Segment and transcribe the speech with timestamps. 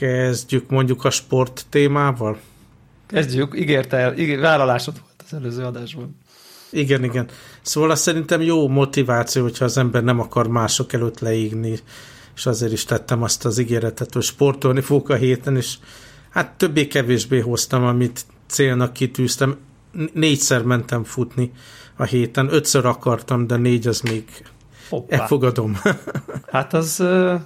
[0.00, 2.38] kezdjük mondjuk a sport témával?
[3.06, 6.16] Kezdjük, ígérte el, ígér, vállalásod volt az előző adásban.
[6.70, 7.28] Igen, igen.
[7.62, 11.78] Szóval azt szerintem jó motiváció, hogyha az ember nem akar mások előtt leígni,
[12.36, 15.76] és azért is tettem azt az ígéretet, hogy sportolni fogok a héten, és
[16.30, 19.56] hát többé-kevésbé hoztam, amit célnak kitűztem.
[20.12, 21.52] Négyszer mentem futni
[21.96, 24.24] a héten, ötször akartam, de négy az még
[24.88, 25.16] Hoppá.
[25.16, 25.76] elfogadom.
[26.52, 27.00] hát az,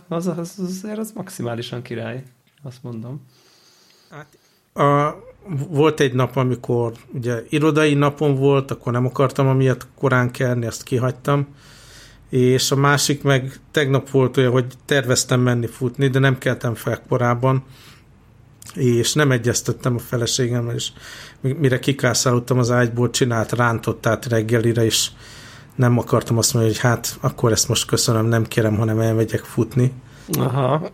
[0.08, 2.22] az, az, az, az maximálisan király,
[2.64, 3.20] azt mondom.
[4.10, 4.26] Hát,
[4.86, 5.14] a,
[5.68, 10.82] volt egy nap, amikor ugye irodai napon volt, akkor nem akartam amiatt korán kelni, azt
[10.82, 11.46] kihagytam,
[12.30, 17.02] és a másik meg tegnap volt olyan, hogy terveztem menni futni, de nem keltem fel
[17.08, 17.64] korábban,
[18.74, 20.92] és nem egyeztettem a feleségemmel, és
[21.40, 25.10] mire kikászálódtam az ágyból, csinált rántottát reggelire, és
[25.74, 29.92] nem akartam azt mondani, hogy hát akkor ezt most köszönöm, nem kérem, hanem elmegyek futni.
[30.38, 30.90] Aha.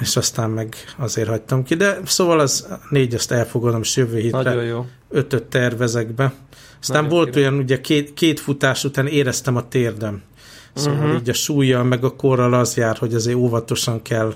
[0.00, 4.84] És aztán meg azért hagytam ki, de szóval az négy, azt elfogadom, és jövő hétre
[5.10, 6.32] ötöt tervezek be.
[6.80, 7.52] Aztán Nagyon volt kérem.
[7.52, 10.22] olyan, ugye két, két futás után éreztem a térdem.
[10.74, 11.18] Szóval uh-huh.
[11.20, 14.34] így a súlyjal, meg a korral az jár, hogy azért óvatosan kell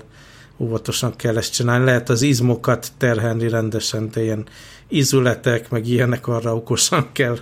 [0.57, 1.85] óvatosan kell ezt csinálni.
[1.85, 4.45] Lehet az izmokat terhelni rendesen, de ilyen
[4.87, 7.37] izületek, meg ilyenek arra okosan kell.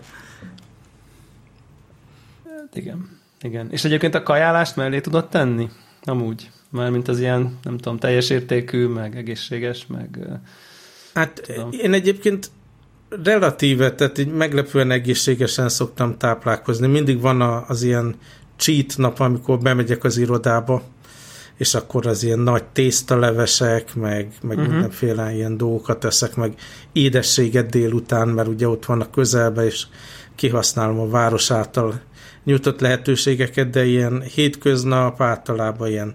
[2.46, 3.20] Hát igen.
[3.42, 3.68] Igen.
[3.72, 5.70] És egyébként a kajálást mellé tudod tenni?
[6.04, 6.50] Amúgy.
[6.72, 10.20] Mármint az ilyen, nem tudom, teljes értékű, meg egészséges, meg...
[11.14, 11.70] Hát tudom.
[11.72, 12.52] én egyébként
[13.24, 16.88] relatíve, tehát így meglepően egészségesen szoktam táplálkozni.
[16.88, 18.16] Mindig van az ilyen
[18.58, 20.84] cheat nap, amikor bemegyek az irodába,
[21.58, 24.74] és akkor az ilyen nagy tésztalevesek, meg, meg uh-huh.
[24.74, 26.54] mindenféle ilyen dolgokat teszek, meg
[26.92, 29.86] édességet délután, mert ugye ott van a közelbe, és
[30.36, 32.02] kihasználom a város által
[32.44, 36.14] nyújtott lehetőségeket, de ilyen hétköznap általában ilyen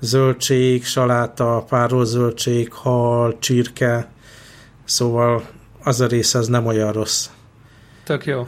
[0.00, 1.66] zöldség, saláta,
[2.02, 4.08] zöldség, hal, csirke,
[4.84, 5.44] szóval
[5.82, 7.28] az a része az nem olyan rossz.
[8.04, 8.46] Tök jó.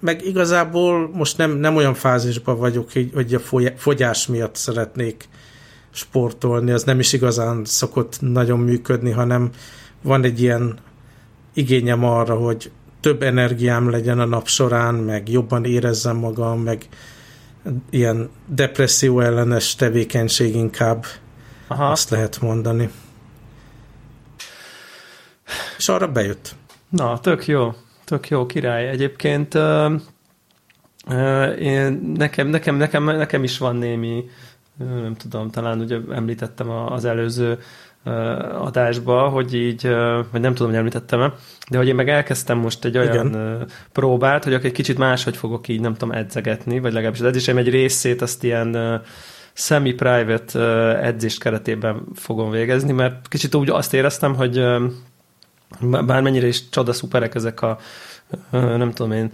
[0.00, 3.40] Meg igazából most nem, nem olyan fázisban vagyok, hogy a
[3.76, 5.28] fogyás miatt szeretnék
[5.90, 9.50] sportolni, az nem is igazán szokott nagyon működni, hanem
[10.02, 10.78] van egy ilyen
[11.54, 12.70] igényem arra, hogy
[13.00, 16.88] több energiám legyen a nap során, meg jobban érezzem magam, meg
[17.90, 21.04] ilyen depresszió ellenes tevékenység inkább,
[21.66, 21.90] Aha.
[21.90, 22.90] azt lehet mondani.
[25.78, 26.54] És arra bejött.
[26.88, 28.88] Na, tök jó, tök jó, király.
[28.88, 29.92] Egyébként uh,
[31.08, 34.24] uh, én, nekem, nekem, nekem, nekem is van némi
[34.78, 37.58] nem tudom, talán ugye említettem az előző
[38.58, 39.82] adásba, hogy így,
[40.32, 41.32] vagy nem tudom, hogy említettem-e,
[41.70, 43.66] de hogy én meg elkezdtem most egy olyan Igen.
[43.92, 47.68] próbát, hogy egy kicsit máshogy fogok így, nem tudom, edzegetni, vagy legalábbis az edzésem egy
[47.68, 49.02] részét azt ilyen
[49.52, 50.60] semi-private
[51.02, 54.64] edzés keretében fogom végezni, mert kicsit úgy azt éreztem, hogy
[55.80, 57.78] bármennyire is csoda szuperek ezek a
[58.50, 59.30] nem tudom én,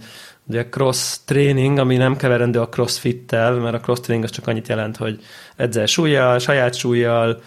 [0.47, 4.67] Ugye cross training, ami nem keverendő a crossfittel, mert a cross training az csak annyit
[4.67, 5.19] jelent, hogy
[5.55, 7.41] edzel súlyjal, saját súlyjal,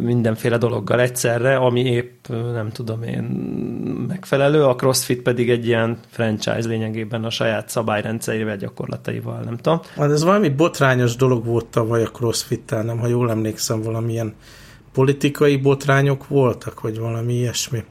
[0.00, 3.22] mindenféle dologgal egyszerre, ami épp nem tudom én
[4.08, 9.80] megfelelő, a CrossFit pedig egy ilyen franchise lényegében a saját szabályrendszerével, gyakorlataival, nem tudom.
[9.96, 12.98] Hát ez valami botrányos dolog volt tavaly a CrossFit-tel, nem?
[12.98, 14.34] Ha jól emlékszem, valamilyen
[14.92, 17.84] politikai botrányok voltak, vagy valami ilyesmi.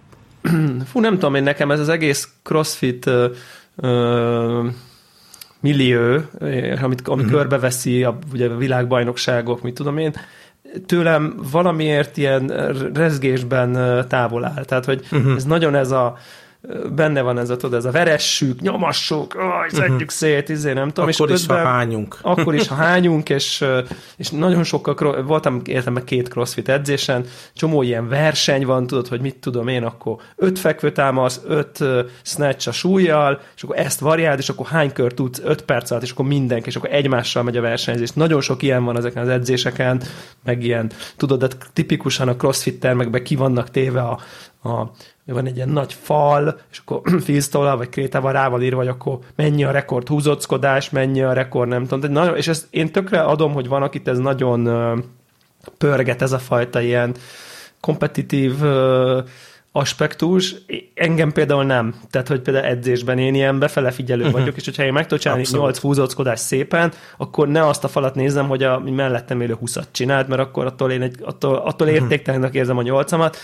[0.85, 3.05] Fú, nem tudom én, nekem ez az egész CrossFit
[3.75, 4.67] ö,
[5.59, 6.17] millió,
[6.81, 7.29] amit, ami uh-huh.
[7.29, 10.13] körbeveszi a, ugye a világbajnokságok, mit tudom én,
[10.85, 12.47] tőlem valamiért ilyen
[12.93, 14.65] rezgésben távol áll.
[14.65, 15.35] Tehát, hogy uh-huh.
[15.35, 16.17] ez nagyon ez a
[16.95, 20.09] benne van ez a, tudod, ez a veressük, nyomassuk, oh, szedjük uh-huh.
[20.09, 21.09] szét, izé, nem tudom.
[21.09, 22.17] Akkor és közben, is, ha hányunk.
[22.21, 23.65] Akkor is, ha hányunk, és,
[24.17, 29.21] és nagyon sokkal, voltam értem meg két crossfit edzésen, csomó ilyen verseny van, tudod, hogy
[29.21, 31.83] mit tudom én, akkor öt fekvőtámasz, öt
[32.23, 36.03] snatch a súlyjal, és akkor ezt variáld, és akkor hány kör tudsz, öt perc alatt,
[36.03, 38.11] és akkor mindenki, és akkor egymással megy a versenyzés.
[38.11, 40.01] Nagyon sok ilyen van ezeken az edzéseken,
[40.43, 44.19] meg ilyen, tudod, de tipikusan a crossfit termekben ki vannak téve a,
[44.63, 44.83] a
[45.25, 49.63] van egy ilyen nagy fal, és akkor filztollal vagy krétával rá írva, vagy akkor mennyi
[49.63, 51.99] a rekord húzockodás, mennyi a rekord, nem tudom.
[51.99, 54.69] De nagyon, és ezt én tökre adom, hogy van, akit ez nagyon
[55.77, 57.15] pörget ez a fajta ilyen
[57.79, 58.53] kompetitív
[59.71, 60.55] aspektus,
[60.93, 61.95] engem például nem.
[62.09, 64.39] Tehát, hogy például edzésben én ilyen befele figyelő uh-huh.
[64.39, 65.65] vagyok, és hogyha én meg tudok csinálni Abszolút.
[65.65, 70.27] 8 húzóckodás szépen, akkor ne azt a falat nézem, hogy a mellettem élő 20 csinált,
[70.27, 72.03] mert akkor attól én egy, attól, attól uh-huh.
[72.03, 73.37] értéktelennek érzem a nyolcamat.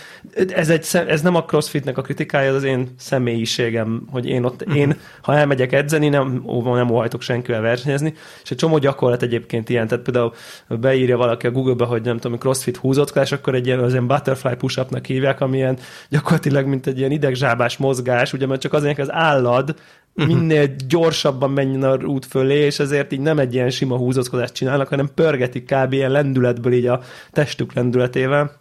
[0.48, 4.62] Ez, egy, ez nem a crossfitnek a kritikája, ez az én személyiségem, hogy én ott,
[4.62, 4.78] uh-huh.
[4.78, 8.14] én, ha elmegyek edzeni, nem, nem óhajtok senkivel versenyezni,
[8.44, 10.34] és egy csomó gyakorlat egyébként ilyen, tehát például
[10.68, 14.56] beírja valaki a Google-be, hogy nem tudom, crossfit húzóckodás, akkor egy ilyen, az ilyen butterfly
[14.58, 15.78] push-upnak hívják, amilyen
[16.16, 19.76] gyakorlatilag, mint egy ilyen idegzsábás mozgás, ugye, mert csak azért az állad
[20.14, 20.28] mhm.
[20.28, 24.88] minél gyorsabban menjen a út fölé, és ezért így nem egy ilyen sima húzózkodást csinálnak,
[24.88, 25.94] hanem pörgetik kb.
[25.94, 27.02] ilyen lendületből így a
[27.32, 28.52] testük lendületével.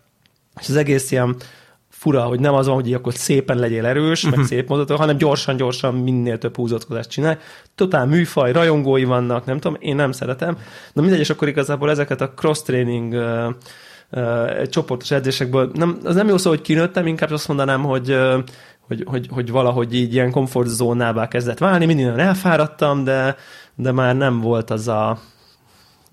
[0.60, 1.36] És az egész ilyen
[1.88, 4.30] fura, hogy nem az van, hogy akkor szépen legyél erős, uh-huh.
[4.30, 4.48] meg mhm.
[4.54, 7.36] szép mozgató, hanem gyorsan-gyorsan minél több húzózkodást csinálj.
[7.74, 10.58] Totál műfaj, rajongói vannak, nem tudom, én nem szeretem.
[10.92, 13.54] Na mindegy, és akkor igazából ezeket a cross-training uh,
[14.68, 18.16] csoportos edzésekből, nem, az nem jó szó, hogy kinőttem, inkább azt mondanám, hogy
[18.86, 23.36] hogy, hogy, hogy valahogy így ilyen komfortzónába kezdett válni, mindig nagyon elfáradtam, de,
[23.74, 25.18] de már nem volt az a,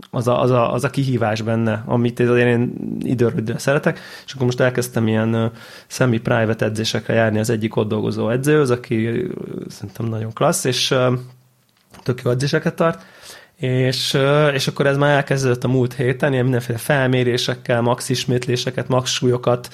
[0.10, 4.60] az a, az, a, az a kihívás benne, amit én időről szeretek, és akkor most
[4.60, 5.52] elkezdtem ilyen
[5.88, 9.28] semi-private edzésekre járni az egyik ott dolgozó edzőhöz, aki
[9.68, 10.96] szerintem nagyon klassz, és
[12.04, 13.04] tök jó edzéseket tart,
[13.62, 14.18] és,
[14.54, 19.74] és akkor ez már elkezdődött a múlt héten, ilyen mindenféle felmérésekkel, max ismétléseket, max súlyokat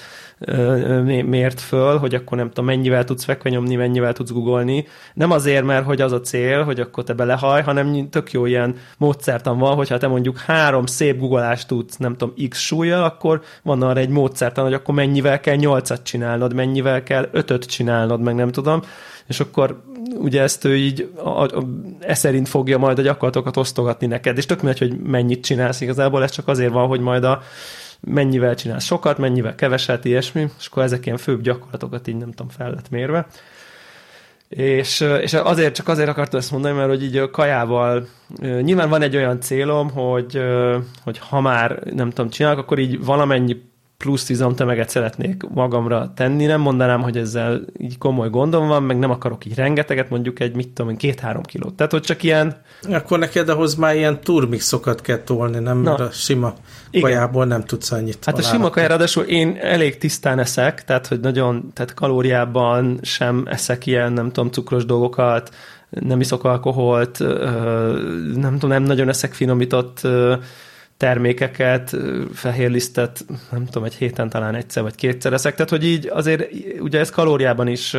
[1.26, 4.86] mért föl, hogy akkor nem tudom, mennyivel tudsz fekvenyomni, mennyivel tudsz googolni.
[5.14, 8.76] Nem azért, mert hogy az a cél, hogy akkor te belehaj, hanem tök jó ilyen
[8.98, 13.82] módszertan van, hogyha te mondjuk három szép googolást tudsz, nem tudom, x súlyjal, akkor van
[13.82, 18.52] arra egy módszertan, hogy akkor mennyivel kell nyolcat csinálnod, mennyivel kell ötöt csinálnod, meg nem
[18.52, 18.82] tudom
[19.28, 19.84] és akkor
[20.16, 21.64] ugye ezt ő így a, a,
[22.00, 26.24] e szerint fogja majd a gyakorlatokat osztogatni neked, és tök mindegy, hogy mennyit csinálsz igazából,
[26.24, 27.42] ez csak azért van, hogy majd a
[28.00, 32.50] mennyivel csinálsz sokat, mennyivel keveset, ilyesmi, és akkor ezek ilyen főbb gyakorlatokat így nem tudom,
[32.50, 33.28] fel lett mérve.
[34.50, 38.08] És, és azért csak azért akartam ezt mondani, mert hogy így a kajával
[38.62, 40.42] nyilván van egy olyan célom, hogy,
[41.04, 43.62] hogy ha már nem tudom, csinálok, akkor így valamennyi
[43.98, 49.12] plusz izomtömeget szeretnék magamra tenni, nem mondanám, hogy ezzel így komoly gondom van, meg nem
[49.12, 51.74] akarok így rengeteget, mondjuk egy, mit tudom két-három kilót.
[51.74, 52.56] Tehát, hogy csak ilyen...
[52.90, 55.82] Akkor neked ahhoz már ilyen turmixokat kell tolni, nem?
[55.82, 56.54] Na, a sima
[56.90, 57.10] igen.
[57.10, 61.20] kajából nem tudsz annyit Hát a sima kajára, ráadásul én elég tisztán eszek, tehát, hogy
[61.20, 65.54] nagyon, tehát kalóriában sem eszek ilyen, nem tudom, cukros dolgokat,
[65.90, 67.20] nem iszok alkoholt,
[68.36, 70.08] nem tudom, nem nagyon eszek finomított
[70.98, 71.96] termékeket,
[72.34, 77.00] fehérlisztet, nem tudom, egy héten talán egyszer vagy kétszer eszek, tehát hogy így azért ugye
[77.00, 77.92] ez kalóriában is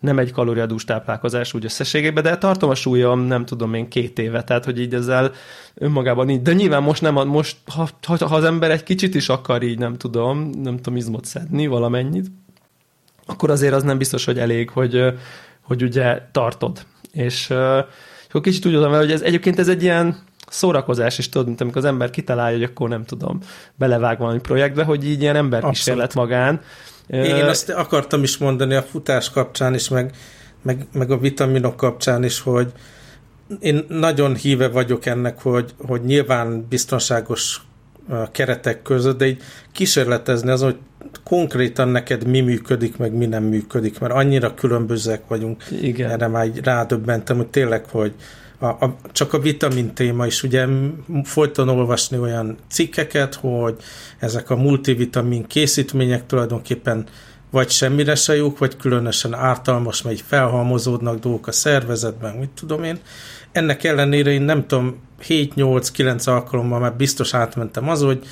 [0.00, 4.44] nem egy kalóriadús táplálkozás úgy összességében, de tartom a súlyom, nem tudom én két éve,
[4.44, 5.32] tehát hogy így ezzel
[5.74, 9.28] önmagában így, de nyilván most nem, most ha, ha, ha az ember egy kicsit is
[9.28, 12.26] akar így, nem tudom, nem tudom izmot szedni valamennyit,
[13.26, 15.04] akkor azért az nem biztos, hogy elég, hogy,
[15.60, 16.86] hogy ugye tartod.
[17.12, 20.16] És, és akkor kicsit úgy tudom, hogy ez egyébként ez egy ilyen
[20.48, 23.38] szórakozás is tudod, mint amikor az ember kitalálja, hogy akkor nem tudom,
[23.74, 26.60] belevág valami projektbe, hogy így ilyen emberkísérlet magán.
[27.06, 30.14] Én azt akartam is mondani a futás kapcsán is, meg,
[30.62, 32.72] meg, meg a vitaminok kapcsán is, hogy
[33.60, 37.60] én nagyon híve vagyok ennek, hogy, hogy nyilván biztonságos
[38.32, 40.76] keretek között, de így kísérletezni az, hogy
[41.24, 45.64] konkrétan neked mi működik, meg mi nem működik, mert annyira különbözőek vagyunk.
[45.80, 46.10] Igen.
[46.10, 48.14] Erre már így rádöbbentem, hogy tényleg, hogy,
[48.58, 50.66] a, a, csak a vitamin téma is, ugye
[51.24, 53.76] folyton olvasni olyan cikkeket, hogy
[54.18, 57.06] ezek a multivitamin készítmények tulajdonképpen
[57.50, 62.98] vagy semmire se jók, vagy különösen ártalmas, mert felhalmozódnak dolgok a szervezetben, mit tudom én.
[63.52, 64.96] Ennek ellenére én nem tudom,
[65.28, 68.26] 7-8-9 alkalommal már biztos átmentem az, hogy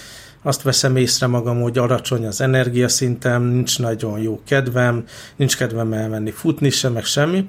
[0.47, 5.05] azt veszem észre magam, hogy alacsony az energiaszintem, nincs nagyon jó kedvem,
[5.37, 7.49] nincs kedvem elmenni futni sem, meg semmi.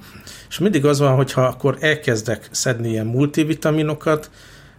[0.50, 4.30] És mindig az van, hogyha akkor elkezdek szedni ilyen multivitaminokat,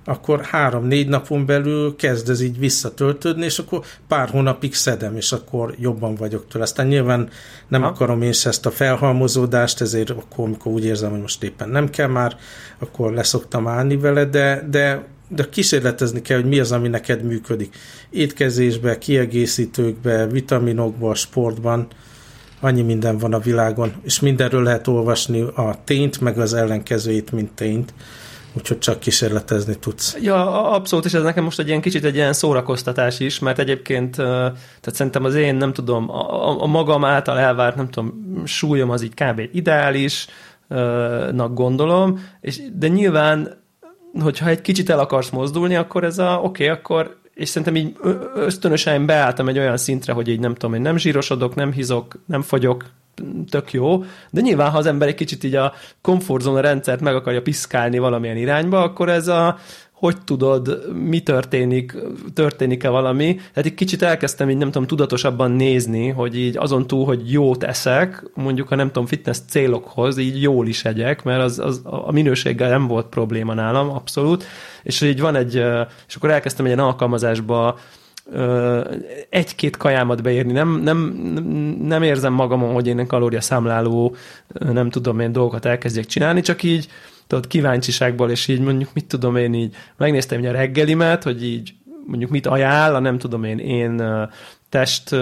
[0.08, 5.74] akkor három-négy napon belül kezd ez így visszatöltődni, és akkor pár hónapig szedem, és akkor
[5.78, 6.64] jobban vagyok tőle.
[6.64, 7.28] Aztán nyilván
[7.68, 7.88] nem ha.
[7.88, 12.08] akarom én ezt a felhalmozódást, ezért akkor, amikor úgy érzem, hogy most éppen nem kell
[12.08, 12.36] már,
[12.78, 17.76] akkor leszoktam állni vele, de, de de kísérletezni kell, hogy mi az, ami neked működik.
[18.10, 21.86] Étkezésbe, kiegészítőkbe, vitaminokba, sportban,
[22.60, 27.50] annyi minden van a világon, és mindenről lehet olvasni a tényt, meg az ellenkezőjét, mint
[27.50, 27.92] tényt
[28.56, 30.16] úgyhogy csak kísérletezni tudsz.
[30.20, 34.16] Ja, abszolút, és ez nekem most egy ilyen kicsit egy ilyen szórakoztatás is, mert egyébként,
[34.16, 39.02] tehát szerintem az én, nem tudom, a, a magam által elvárt, nem tudom, súlyom az
[39.02, 39.42] így kb.
[39.52, 43.64] ideálisnak gondolom, és, de nyilván
[44.20, 47.96] hogyha egy kicsit el akarsz mozdulni, akkor ez a, oké, okay, akkor és szerintem így
[48.34, 52.42] ösztönösen beálltam egy olyan szintre, hogy így nem tudom, én nem zsírosodok, nem hizok, nem
[52.42, 52.84] fagyok,
[53.50, 57.42] tök jó, de nyilván, ha az ember egy kicsit így a komfortzóna rendszert meg akarja
[57.42, 59.58] piszkálni valamilyen irányba, akkor ez a
[59.96, 61.96] hogy tudod, mi történik,
[62.34, 63.34] történik-e valami.
[63.34, 67.64] Tehát egy kicsit elkezdtem így nem tudom tudatosabban nézni, hogy így azon túl, hogy jót
[67.64, 72.12] eszek, mondjuk a nem tudom fitness célokhoz, így jól is egyek, mert az, az a
[72.12, 74.44] minőséggel nem volt probléma nálam, abszolút.
[74.82, 75.54] És így van egy,
[76.08, 77.78] és akkor elkezdtem egy ilyen alkalmazásba
[79.28, 80.52] egy-két kajámat beírni.
[80.52, 80.98] Nem, nem,
[81.82, 84.16] nem érzem magamon, hogy én kalóriaszámláló,
[84.72, 86.88] nem tudom én dolgokat elkezdjek csinálni, csak így
[87.26, 91.74] tudod, kíváncsiságból, és így mondjuk mit tudom én így, megnéztem így a reggelimet, hogy így
[92.06, 94.02] mondjuk mit ajánl, nem tudom én, én
[94.68, 95.16] test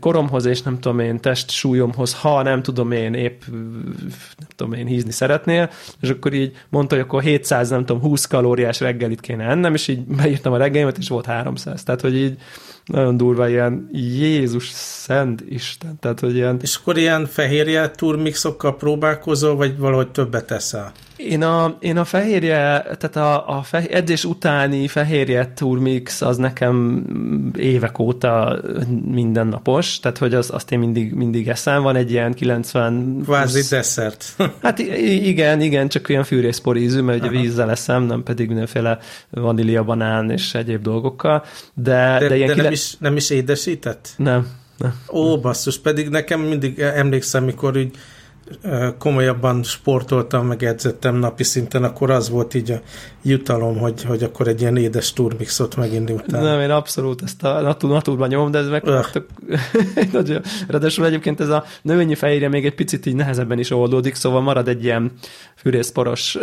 [0.00, 3.40] koromhoz, és nem tudom én, test súlyomhoz, ha nem tudom én, épp
[4.38, 8.24] nem tudom én, hízni szeretnél, és akkor így mondta, hogy akkor 700, nem tudom, 20
[8.24, 11.82] kalóriás reggelit kéne ennem, és így beírtam a reggelimet, és volt 300.
[11.82, 12.38] Tehát, hogy így
[12.84, 16.58] nagyon durva ilyen Jézus szent Isten, tehát, hogy ilyen...
[16.62, 20.92] És akkor ilyen fehérje turmixokkal próbálkozol, vagy valahogy többet teszel?
[21.28, 27.04] Én a, én a fehérje, tehát a, a fehér, edzés utáni fehérje turmix az nekem
[27.56, 28.60] évek óta
[29.04, 33.20] mindennapos, tehát hogy az, azt én mindig, mindig eszem, van egy ilyen 90...
[33.24, 34.24] Kvázi desszert.
[34.62, 38.98] Hát igen, igen, csak olyan fűrészporízű, mert ugye vízzel eszem, nem pedig mindenféle
[39.30, 42.64] vanília, banán és egyéb dolgokkal, de, de, de, ilyen de kile...
[42.64, 44.08] nem, is, nem is édesített?
[44.16, 44.48] Nem.
[44.78, 44.94] nem.
[45.12, 47.90] Ó, basszus, pedig nekem mindig emlékszem, mikor úgy
[48.98, 52.80] komolyabban sportoltam, meg edzettem napi szinten, akkor az volt így a
[53.22, 56.44] jutalom, hogy, hogy akkor egy ilyen édes turmixot meginni utána.
[56.44, 58.84] Nem, én abszolút ezt a natur, naturban nyom, de ez meg
[60.12, 64.40] nagyon, ráadásul egyébként ez a növényi fehérje még egy picit így nehezebben is oldódik, szóval
[64.40, 65.12] marad egy ilyen
[65.56, 66.38] fűrészporos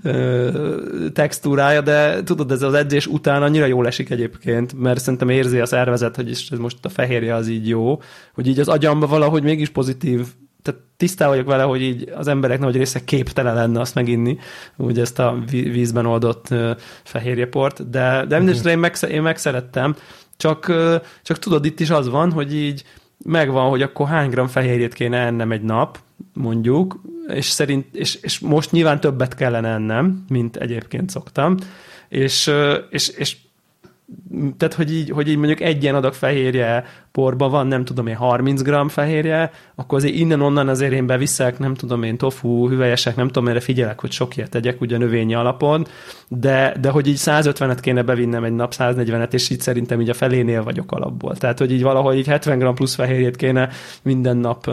[1.12, 5.66] textúrája, de tudod, ez az edzés után annyira jól esik egyébként, mert szerintem érzi a
[5.66, 8.00] szervezet, hogy is most a fehérje az így jó,
[8.34, 10.26] hogy így az agyamba valahogy mégis pozitív
[10.62, 14.38] tehát tisztá vagyok vele, hogy így az emberek nagy része képtelen lenne azt meginni,
[14.76, 16.54] úgy ezt a vízben oldott
[17.02, 18.70] fehérjeport, de, de uh-huh.
[18.70, 19.96] én, meg, én megszerettem,
[20.36, 20.72] csak,
[21.22, 22.84] csak tudod, itt is az van, hogy így
[23.24, 25.98] megvan, hogy akkor hány gram fehérjét kéne ennem egy nap,
[26.32, 31.56] mondjuk, és, szerint, és, és most nyilván többet kellene ennem, mint egyébként szoktam,
[32.08, 32.50] és,
[32.90, 33.36] és, és
[34.56, 38.14] tehát, hogy így, hogy így mondjuk egy ilyen adag fehérje porban van, nem tudom én,
[38.14, 43.26] 30 g fehérje, akkor azért innen-onnan azért én beviszek, nem tudom én, tofu, hüvelyesek, nem
[43.26, 45.86] tudom, erre figyelek, hogy sok ilyet tegyek, ugye növényi alapon,
[46.28, 50.14] de, de hogy így 150-et kéne bevinnem egy nap, 140-et, és így szerintem így a
[50.14, 51.36] felénél vagyok alapból.
[51.36, 53.68] Tehát, hogy így valahogy így 70 g plusz fehérjét kéne
[54.02, 54.64] minden nap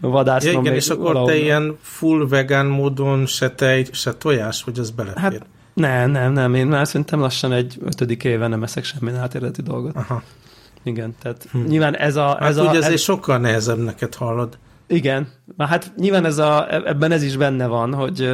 [0.00, 0.52] vadásznom.
[0.52, 1.28] Ja, igen, és akkor valahol.
[1.28, 5.22] te ilyen full vegan módon se tej, se tojás, hogy az belefér?
[5.22, 5.46] Hát
[5.80, 6.54] nem, nem, nem.
[6.54, 9.96] Én már szerintem lassan egy ötödik éve nem eszek semmi átérleti dolgot.
[9.96, 10.22] Aha.
[10.82, 11.64] Igen, tehát hm.
[11.66, 12.26] nyilván ez a...
[12.26, 14.58] Hát ez hát a, ugye ez, ez sokkal nehezebb neked hallod.
[14.86, 18.30] Igen, hát nyilván ez a, ebben ez is benne van, hogy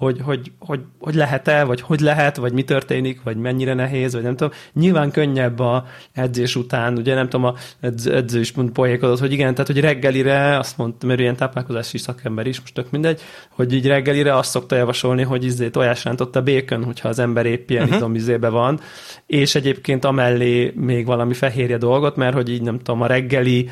[0.00, 4.22] hogy, hogy, hogy, hogy lehet-e, vagy hogy lehet, vagy mi történik, vagy mennyire nehéz, vagy
[4.22, 4.52] nem tudom.
[4.72, 9.32] Nyilván könnyebb a edzés után, ugye nem tudom, a edző, edző is mond poékodott, hogy
[9.32, 13.72] igen, tehát hogy reggelire, azt mondta, mert ilyen táplálkozási szakember is, most tök mindegy, hogy
[13.72, 17.82] így reggelire azt szokta javasolni, hogy izé tojásrántott a békön, hogyha az ember épp ilyen
[17.82, 17.96] uh-huh.
[17.96, 18.80] izomizébe van,
[19.26, 23.68] és egyébként amellé még valami fehérje dolgot, mert hogy így nem tudom, a reggeli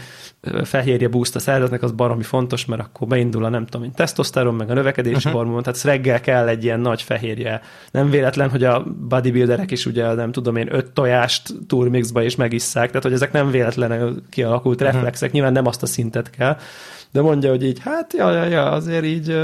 [0.65, 4.55] fehérje boost a szervezetnek, az baromi fontos, mert akkor beindul a nem tudom, mint tesztoszteron,
[4.55, 5.33] meg a növekedési uh-huh.
[5.33, 7.61] hormon, tehát reggel kell egy ilyen nagy fehérje.
[7.91, 12.89] Nem véletlen, hogy a bodybuilderek is ugye nem tudom én öt tojást turmixba is megisszák,
[12.89, 14.95] tehát hogy ezek nem véletlenül kialakult uh-huh.
[14.95, 16.57] reflexek, nyilván nem azt a szintet kell
[17.13, 19.39] de mondja, hogy így, hát ja, ja, ja azért így,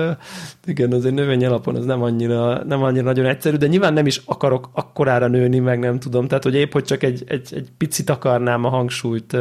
[0.67, 4.21] igen, azért növény alapon az nem annyira, nem annyira nagyon egyszerű, de nyilván nem is
[4.25, 8.11] akarok akkorára nőni, meg nem tudom, tehát hogy épp, hogy csak egy, egy, egy picit
[8.11, 9.37] akarnám a hangsúlyt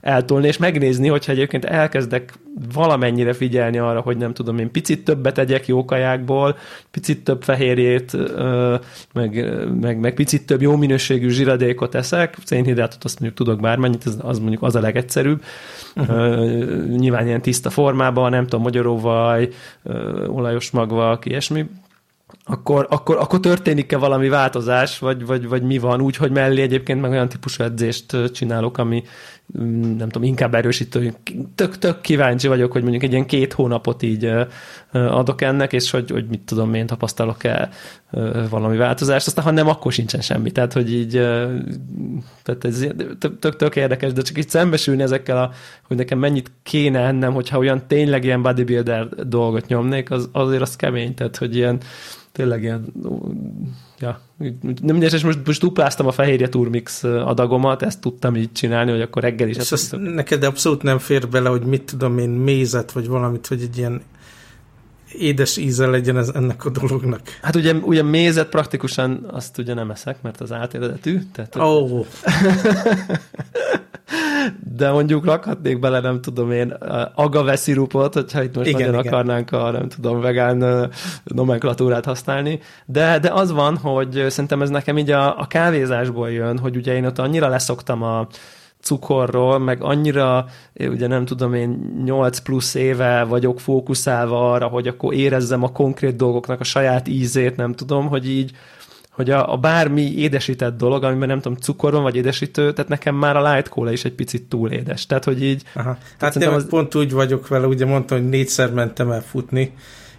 [0.00, 2.32] eltolni, és megnézni, hogyha egyébként elkezdek
[2.72, 6.56] valamennyire figyelni arra, hogy nem tudom én, picit többet tegyek jó kajákból,
[6.90, 8.16] picit több fehérjét,
[9.12, 14.18] meg, meg, meg picit több jó minőségű zsiradékot eszek, szénhidrátot azt mondjuk tudok bármennyit, az,
[14.22, 15.42] az mondjuk az a legegyszerűbb.
[15.96, 16.96] Uh-huh.
[16.96, 19.48] Nyilván ilyen tiszta formában, nem tudom, magyaróvaj,
[20.26, 21.66] olajos magvak, ilyesmi,
[22.50, 27.00] akkor, akkor, akkor történik-e valami változás, vagy, vagy, vagy mi van, úgy, hogy mellé egyébként
[27.00, 29.02] meg olyan típusú edzést csinálok, ami
[29.60, 31.14] mm, nem tudom, inkább erősítő.
[31.54, 34.30] Tök, tök kíváncsi vagyok, hogy mondjuk egy ilyen két hónapot így
[34.92, 37.68] adok ennek, és hogy, hogy mit tudom én, tapasztalok-e
[38.50, 40.50] valami változást, aztán ha nem, akkor sincsen semmi.
[40.50, 41.10] Tehát, hogy így
[42.42, 42.86] tehát ez
[43.38, 45.50] tök, tök érdekes, de csak így szembesülni ezekkel, a,
[45.86, 50.76] hogy nekem mennyit kéne ennem, hogyha olyan tényleg ilyen bodybuilder dolgot nyomnék, az, azért az
[50.76, 51.80] kemény, tehát, hogy ilyen
[52.32, 52.92] tényleg ilyen
[53.98, 58.90] ja, nem mindegy, és most, most dupláztam a fehérje turmix adagomat, ezt tudtam így csinálni,
[58.90, 59.56] hogy akkor reggel is.
[59.56, 63.62] És azt neked abszolút nem fér bele, hogy mit tudom én, mézet, vagy valamit, hogy
[63.62, 64.02] egy ilyen
[65.12, 67.20] édes íze legyen ez, ennek a dolognak.
[67.42, 71.20] Hát ugye, ugye mézet praktikusan azt ugye nem eszek, mert az átéredetű.
[71.32, 72.06] Tehát, oh.
[74.74, 76.70] de mondjuk rakhatnék bele, nem tudom én,
[77.14, 79.12] agave szirupot, hogyha itt most igen, nagyon igen.
[79.12, 80.90] akarnánk a, nem tudom, vegán
[81.24, 86.58] nomenklatúrát használni, de, de az van, hogy szerintem ez nekem így a, a kávézásból jön,
[86.58, 88.26] hogy ugye én ott annyira leszoktam a,
[88.80, 95.14] cukorról, meg annyira, ugye nem tudom én, 8 plusz éve vagyok fókuszálva arra, hogy akkor
[95.14, 98.52] érezzem a konkrét dolgoknak a saját ízét, nem tudom, hogy így
[99.18, 103.14] hogy a, a bármi édesített dolog, amiben nem tudom, cukor van, vagy édesítő, tehát nekem
[103.14, 105.06] már a light cola is egy picit túl édes.
[105.06, 105.62] Tehát, hogy így...
[105.74, 105.98] Aha.
[106.18, 106.68] Hát én az...
[106.68, 109.72] pont úgy vagyok vele, ugye mondtam, hogy négyszer mentem el futni,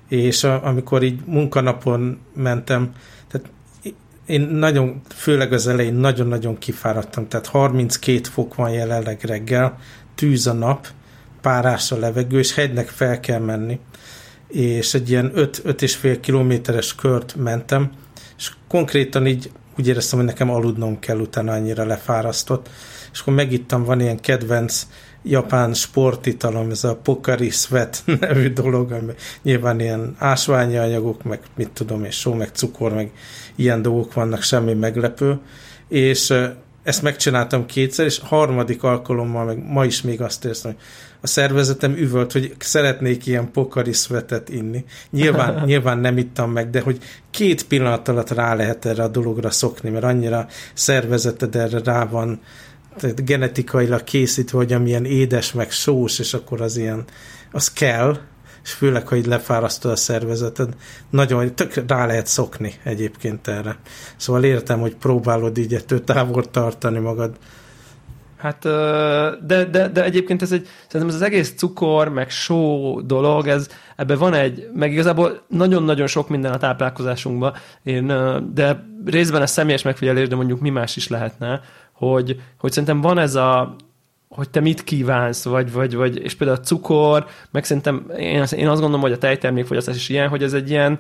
[0.08, 2.92] és a, amikor így munkanapon mentem,
[3.28, 3.50] tehát
[4.26, 9.78] én nagyon, főleg az elején nagyon-nagyon kifáradtam, tehát 32 fok van jelenleg reggel,
[10.16, 10.88] tűz a nap,
[11.42, 13.80] párás a levegő, és hegynek fel kell menni,
[14.48, 17.92] és egy ilyen 5-5,5 kilométeres kört mentem,
[18.40, 22.70] és konkrétan így úgy éreztem, hogy nekem aludnom kell, utána annyira lefárasztott,
[23.12, 24.88] és akkor megittam, van ilyen kedvenc
[25.24, 31.70] japán sportitalom, ez a Pokari Sweat nevű dolog, ami nyilván ilyen ásványi anyagok, meg mit
[31.70, 33.12] tudom, és só, meg cukor, meg
[33.56, 35.40] ilyen dolgok vannak, semmi meglepő,
[35.88, 36.34] és
[36.84, 40.82] ezt megcsináltam kétszer, és harmadik alkalommal, meg ma is még azt érzem, hogy
[41.22, 44.86] a szervezetem üvölt, hogy szeretnék ilyen pokari szvetet inni.
[45.10, 46.98] Nyilván, nyilván nem ittam meg, de hogy
[47.32, 52.40] két pillanat alatt rá lehet erre a dologra szokni, mert annyira szervezeted erre rá van
[52.98, 57.04] tehát genetikailag készítve, hogy amilyen édes, meg sós, és akkor az ilyen,
[57.52, 58.18] az kell,
[58.64, 60.76] és főleg, hogy lefárasztod a szervezeted,
[61.10, 63.78] nagyon tök rá lehet szokni egyébként erre.
[64.18, 67.38] Szóval értem, hogy próbálod így ettől távol tartani magad.
[68.40, 68.64] Hát,
[69.46, 73.70] de, de, de egyébként ez egy, szerintem ez az egész cukor, meg só dolog, ez,
[73.96, 77.54] ebben van egy, meg igazából nagyon-nagyon sok minden a táplálkozásunkban,
[77.84, 78.08] én,
[78.54, 81.62] de részben ez személyes megfigyelés, de mondjuk mi más is lehetne,
[81.92, 83.76] hogy, hogy szerintem van ez a,
[84.30, 88.54] hogy te mit kívánsz, vagy, vagy, vagy és például a cukor, meg szerintem én, azt,
[88.54, 91.00] én azt gondolom, hogy a tejtermékfogyasztás is ilyen, hogy ez egy ilyen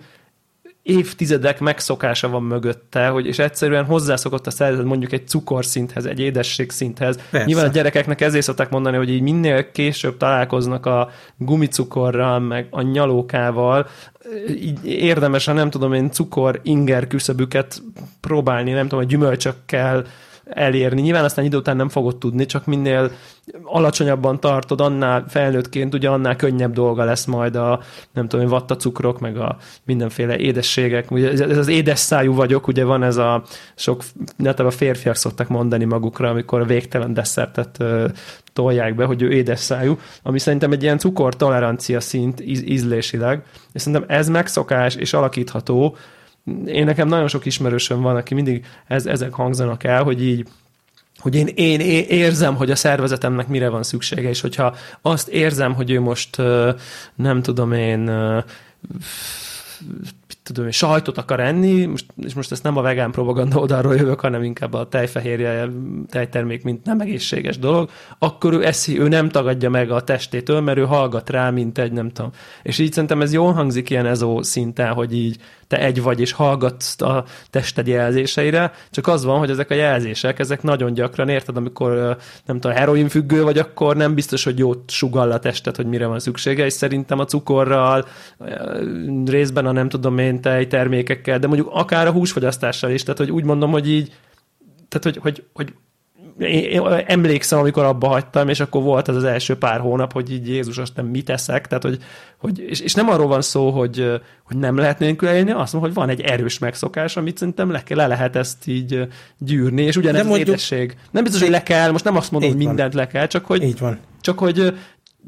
[0.83, 6.71] évtizedek megszokása van mögötte, hogy és egyszerűen hozzászokott a szervezet mondjuk egy cukorszinthez, egy édesség
[6.71, 7.19] szinthez.
[7.29, 7.45] Persze.
[7.45, 12.81] Nyilván a gyerekeknek ezért szokták mondani, hogy így minél később találkoznak a gumicukorral, meg a
[12.81, 13.87] nyalókával,
[14.47, 17.81] így érdemes a nem tudom én cukor inger küszöbüket
[18.21, 20.05] próbálni, nem tudom, a gyümölcsökkel,
[20.49, 21.01] elérni.
[21.01, 23.12] Nyilván aztán idő után nem fogod tudni, csak minél
[23.63, 27.79] alacsonyabban tartod, annál felnőttként ugye annál könnyebb dolga lesz majd a
[28.13, 31.12] nem tudom, vatta cukrok, meg a mindenféle édességek.
[31.12, 33.43] Ugye ez az édes szájú vagyok, ugye van ez a
[33.75, 34.03] sok,
[34.43, 37.83] a férfiak szoktak mondani magukra, amikor a végtelen desszertet
[38.53, 43.81] tolják be, hogy ő édes szájú, ami szerintem egy ilyen cukortolerancia szint íz, ízlésileg, és
[43.81, 45.95] szerintem ez megszokás és alakítható,
[46.65, 50.47] én nekem nagyon sok ismerősöm van, aki mindig ez, ezek hangzanak el, hogy így
[51.17, 55.73] hogy én, én, én érzem, hogy a szervezetemnek mire van szüksége, és hogyha azt érzem,
[55.73, 56.38] hogy ő most
[57.15, 58.10] nem tudom én
[60.49, 61.89] tudom, hogy sajtot akar enni,
[62.23, 65.69] és most ezt nem a vegán propaganda oldalról jövök, hanem inkább a tejfehérje,
[66.10, 70.78] tejtermék, mint nem egészséges dolog, akkor ő eszi, ő nem tagadja meg a testétől, mert
[70.78, 72.32] ő hallgat rá, mint egy, nem tudom.
[72.63, 75.38] És így szerintem ez jól hangzik ilyen ezó szinten, hogy így
[75.69, 80.39] te egy vagy, és hallgatsz a tested jelzéseire, csak az van, hogy ezek a jelzések,
[80.39, 84.91] ezek nagyon gyakran, érted, amikor nem tudom, heroin függő vagy, akkor nem biztos, hogy jót
[84.91, 88.05] sugall a tested, hogy mire van szüksége, és szerintem a cukorral,
[89.25, 93.43] részben a nem tudom én tejtermékekkel, de mondjuk akár a húsfogyasztással is, tehát hogy úgy
[93.43, 94.13] mondom, hogy így,
[94.88, 95.73] tehát hogy, hogy, hogy
[96.39, 100.47] én emlékszem, amikor abba hagytam, és akkor volt ez az első pár hónap, hogy így
[100.47, 101.97] Jézus, azt nem mit eszek, tehát hogy,
[102.38, 105.91] hogy és, és, nem arról van szó, hogy, hogy nem lehet nélkül élni, azt mondom,
[105.91, 110.21] hogy van egy erős megszokás, amit szerintem le, le lehet ezt így gyűrni, és ugyanez
[110.21, 110.97] az mondjuk, édesség.
[111.12, 113.63] Nem biztos, hogy le kell, most nem azt mondom, hogy mindent le kell, csak hogy,
[113.63, 113.99] így van.
[114.21, 114.73] csak hogy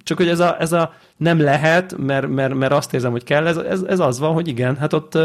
[0.04, 3.47] csak hogy ez a, ez a nem lehet, mert, mert, mert azt érzem, hogy kell,
[3.47, 5.17] ez, ez, ez az van, hogy igen, hát ott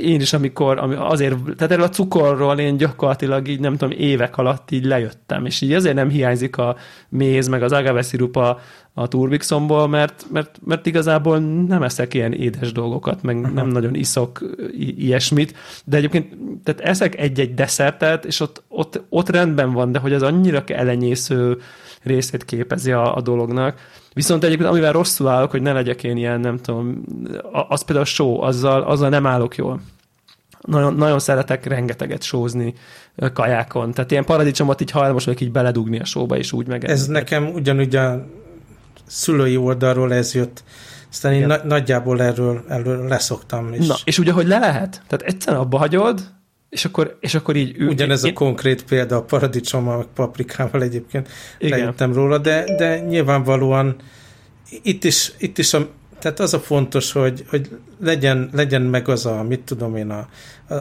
[0.00, 4.70] én is, amikor azért, tehát erről a cukorról én gyakorlatilag így nem tudom, évek alatt
[4.70, 6.76] így lejöttem, és így azért nem hiányzik a
[7.08, 8.58] méz, meg az agave szirup a,
[8.94, 13.54] a turbixomból, mert, mert, mert igazából nem eszek ilyen édes dolgokat, meg uh-huh.
[13.54, 14.40] nem nagyon iszok
[14.78, 19.98] i- ilyesmit, de egyébként tehát eszek egy-egy desszertet, és ott, ott, ott rendben van, de
[19.98, 21.58] hogy az annyira elenyésző
[22.04, 23.78] részét képezi a, a dolognak.
[24.12, 27.04] Viszont egyébként amivel rosszul állok, hogy ne legyek én ilyen, nem tudom,
[27.68, 29.80] az például show, azzal, azzal nem állok jól.
[30.60, 32.74] nagyon, nagyon szeretek rengeteget sózni
[33.32, 33.92] kajákon.
[33.92, 36.84] Tehát ilyen paradicsomot így hajlamos vagyok így beledugni a sóba, és úgy meg.
[36.84, 38.26] Ez nekem ugyanúgy a
[39.06, 40.64] szülői oldalról ez jött.
[41.10, 43.72] Aztán én na- nagyjából erről, erről leszoktam.
[43.72, 43.86] És...
[43.86, 45.02] Na, és ugye, hogy le lehet?
[45.06, 46.20] Tehát egyszerűen abba hagyod,
[46.74, 47.74] és akkor, és akkor így...
[47.78, 48.30] Ül, Ugyanez én...
[48.30, 51.78] a konkrét példa a paradicsommal, meg paprikával egyébként Igen.
[51.78, 53.96] lejöttem róla, de, de nyilvánvalóan
[54.82, 57.68] itt is, itt is a, tehát az a fontos, hogy, hogy
[58.00, 60.28] legyen, legyen meg az a, mit tudom én, a,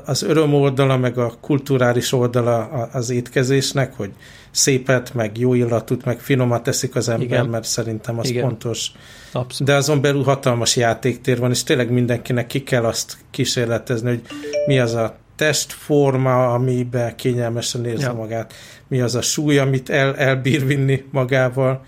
[0.05, 4.11] az öröm oldala, meg a kulturális oldala az étkezésnek, hogy
[4.51, 7.45] szépet, meg jó illatút, meg finomat teszik az ember, Igen.
[7.45, 8.43] mert szerintem az Igen.
[8.43, 8.91] fontos.
[9.31, 9.71] Abszolút.
[9.71, 14.21] De azon belül hatalmas játéktér van, és tényleg mindenkinek ki kell azt kísérletezni, hogy
[14.65, 18.13] mi az a testforma, amiben kényelmesen érzi ja.
[18.13, 18.53] magát,
[18.87, 21.83] mi az a súly, amit el, elbír vinni magával,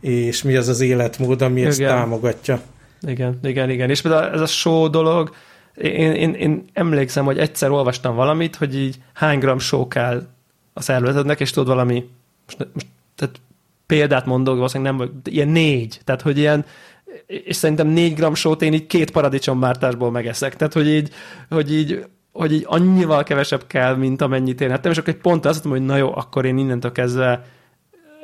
[0.00, 1.70] és mi az az életmód, ami igen.
[1.70, 2.60] ezt támogatja.
[3.00, 3.90] Igen, igen, igen.
[3.90, 5.34] És például ez a show dolog,
[5.74, 10.26] én, én, én emlékszem, hogy egyszer olvastam valamit, hogy így hány gram só kell
[10.72, 12.08] a szervezetednek, és tudod valami,
[12.46, 13.40] most, most tehát
[13.86, 16.64] példát mondok, valószínűleg nem, ilyen négy, tehát hogy ilyen,
[17.26, 21.10] és szerintem négy gram sót én így két paradicsommártásból megeszek, tehát hogy így,
[21.48, 22.04] hogy így
[22.38, 25.82] hogy így annyival kevesebb kell, mint amennyit én ettem, és akkor egy pont azt mondom,
[25.82, 27.44] hogy na jó, akkor én innentől kezdve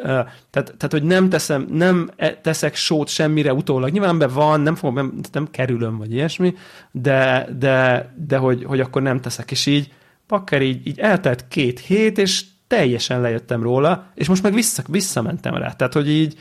[0.04, 3.90] tehát, tehát, hogy nem teszem, nem e, teszek sót semmire utólag.
[3.90, 6.54] Nyilván be van, nem fogom, nem, nem kerülöm, vagy ilyesmi,
[6.90, 9.50] de, de, de hogy, hogy akkor nem teszek.
[9.50, 9.92] És így,
[10.26, 15.54] pakker így, így eltelt két hét, és teljesen lejöttem róla, és most meg vissza, visszamentem
[15.54, 15.72] rá.
[15.72, 16.38] Tehát, hogy így,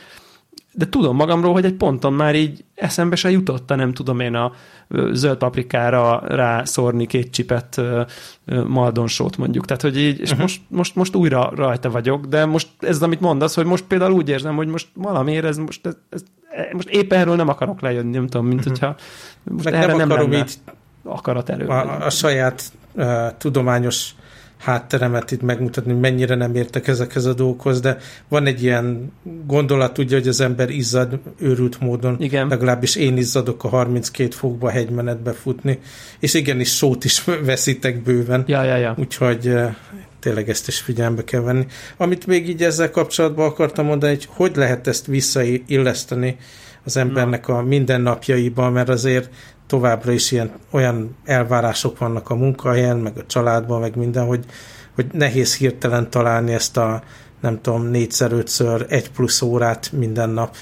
[0.73, 4.51] de tudom magamról, hogy egy ponton már így eszembe se jutott, nem tudom én a
[5.11, 7.81] zöld paprikára rászórni két csipet
[8.67, 9.65] maldonsót mondjuk.
[9.65, 10.41] Tehát, hogy így, és uh-huh.
[10.41, 14.29] most, most, most újra rajta vagyok, de most ez, amit mondasz, hogy most például úgy
[14.29, 16.23] érzem, hogy most valamiért ez most, ez, ez,
[16.71, 18.73] most éppen erről nem akarok lejönni, nem tudom, mint uh-huh.
[18.73, 18.95] hogyha
[19.43, 20.53] most Meg erre nem, akarom nem így
[21.03, 21.65] akarat elő.
[21.65, 24.09] A, a saját uh, tudományos
[24.63, 27.97] hátteremet itt megmutatni, hogy mennyire nem értek ezekhez a dolgokhoz, de
[28.27, 29.11] van egy ilyen
[29.45, 32.47] gondolat, ugye, hogy az ember izzad őrült módon, Igen.
[32.47, 35.79] legalábbis én izzadok a 32 fokba hegymenetbe futni,
[36.19, 38.95] és igenis sót is veszítek bőven, ja, ja, ja.
[38.97, 39.75] úgyhogy eh,
[40.19, 41.65] tényleg ezt is figyelembe kell venni.
[41.97, 46.37] Amit még így ezzel kapcsolatban akartam mondani, hogy hogy lehet ezt visszailleszteni
[46.83, 49.29] az embernek a mindennapjaiban, mert azért
[49.73, 54.45] továbbra is ilyen olyan elvárások vannak a munkahelyen, meg a családban, meg minden, hogy,
[54.95, 57.03] hogy nehéz hirtelen találni ezt a
[57.41, 60.55] nem tudom, négyszer, ötször, egy plusz órát minden nap.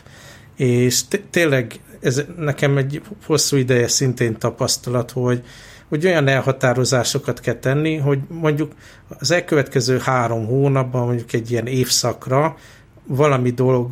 [0.55, 5.43] És tényleg ez nekem egy hosszú ideje szintén tapasztalat, hogy,
[5.89, 8.71] hogy olyan elhatározásokat kell tenni, hogy mondjuk
[9.19, 12.57] az elkövetkező három hónapban, mondjuk egy ilyen évszakra
[13.03, 13.91] valami dolog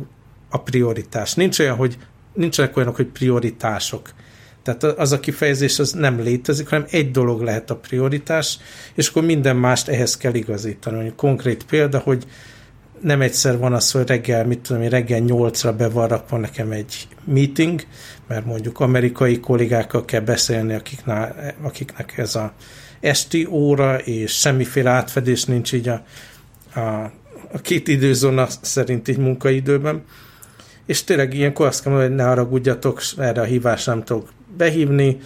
[0.50, 1.34] a prioritás.
[1.34, 1.96] Nincs olyan, hogy
[2.32, 4.12] nincsenek olyanok, hogy prioritások.
[4.62, 8.58] Tehát az a kifejezés az nem létezik, hanem egy dolog lehet a prioritás,
[8.94, 11.12] és akkor minden mást ehhez kell igazítani.
[11.16, 12.24] Konkrét példa, hogy
[13.00, 16.70] nem egyszer van az, hogy reggel, mit tudom én, reggel nyolcra be van rakva nekem
[16.70, 17.80] egy meeting,
[18.26, 22.52] mert mondjuk amerikai kollégákkal kell beszélni, akiknál, akiknek ez a
[23.00, 26.02] esti óra, és semmiféle átfedés nincs így a,
[26.74, 26.80] a,
[27.52, 30.04] a két időzóna szerint így munkaidőben.
[30.86, 35.20] És tényleg ilyenkor azt kell mondani, hogy ne haragudjatok, erre a hívásra nem tudok behívni,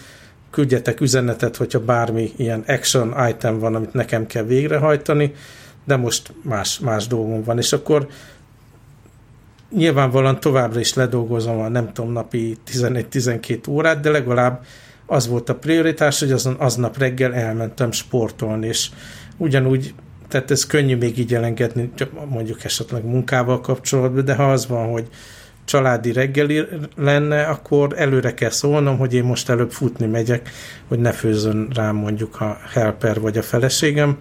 [0.51, 5.35] küldjetek üzenetet, hogyha bármi ilyen action item van, amit nekem kell végrehajtani,
[5.85, 8.09] de most más, más dolgom van, és akkor
[9.71, 14.65] nyilvánvalóan továbbra is ledolgozom a nem tudom, napi 11-12 órát, de legalább
[15.07, 18.91] az volt a prioritás, hogy azon aznap reggel elmentem sportolni, és
[19.37, 19.95] ugyanúgy,
[20.29, 21.93] tehát ez könnyű még így elengedni,
[22.29, 25.09] mondjuk esetleg munkával kapcsolatban, de ha az van, hogy
[25.65, 26.65] családi reggeli
[26.97, 30.51] lenne, akkor előre kell szólnom, hogy én most előbb futni megyek,
[30.89, 34.17] hogy ne főzön rám mondjuk a helper vagy a feleségem,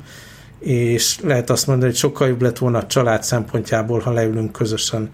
[0.59, 5.09] és lehet azt mondani, hogy sokkal jobb lett volna a család szempontjából, ha leülünk közösen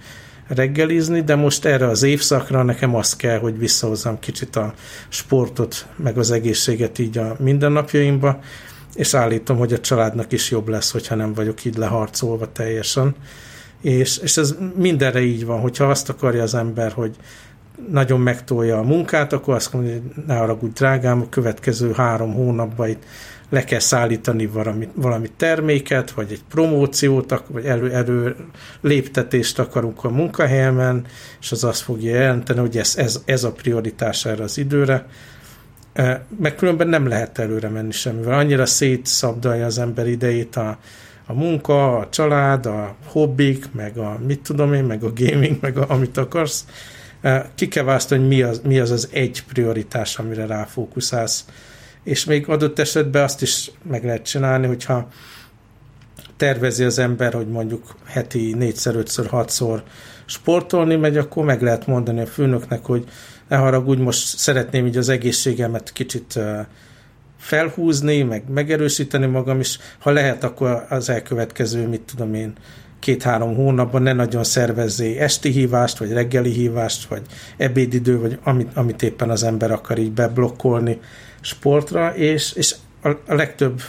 [0.47, 4.73] reggelizni, de most erre az évszakra nekem azt kell, hogy visszahozzam kicsit a
[5.09, 8.39] sportot, meg az egészséget így a mindennapjaimba,
[8.95, 13.15] és állítom, hogy a családnak is jobb lesz, hogyha nem vagyok így leharcolva teljesen
[13.81, 17.15] és, és ez mindenre így van, hogyha azt akarja az ember, hogy
[17.91, 22.89] nagyon megtolja a munkát, akkor azt mondja, hogy ne haragudj drágám, a következő három hónapban
[22.89, 23.03] itt
[23.49, 28.35] le kell szállítani valami, valami terméket, vagy egy promóciót, vagy elő, elő
[28.81, 31.05] léptetést akarunk a munkahelyemen,
[31.39, 35.05] és az azt fogja jelenteni, hogy ez, ez, ez a prioritás erre az időre.
[36.39, 38.39] Meg különben nem lehet előre menni semmivel.
[38.39, 40.77] Annyira szétszabdalja az ember idejét a,
[41.29, 45.77] a munka, a család, a hobbik, meg a mit tudom én, meg a gaming, meg
[45.77, 46.65] a, amit akarsz.
[47.55, 51.45] Ki kell választani, hogy mi az, mi az az egy prioritás, amire ráfókuszálsz.
[52.03, 55.07] és még adott esetben azt is meg lehet csinálni, hogyha
[56.37, 59.83] tervezi az ember, hogy mondjuk heti négyszer, ötször, hatszor
[60.25, 63.05] sportolni megy, akkor meg lehet mondani a főnöknek, hogy
[63.47, 66.39] ne haragudj, most szeretném így az egészségemet kicsit
[67.39, 69.79] felhúzni, meg megerősíteni magam is.
[69.99, 72.53] Ha lehet, akkor az elkövetkező, mit tudom én,
[72.99, 77.21] két-három hónapban ne nagyon szervezzé esti hívást, vagy reggeli hívást, vagy
[77.57, 80.99] ebédidő, vagy amit, amit éppen az ember akar így beblokkolni
[81.41, 83.81] sportra, és, és a, a legtöbb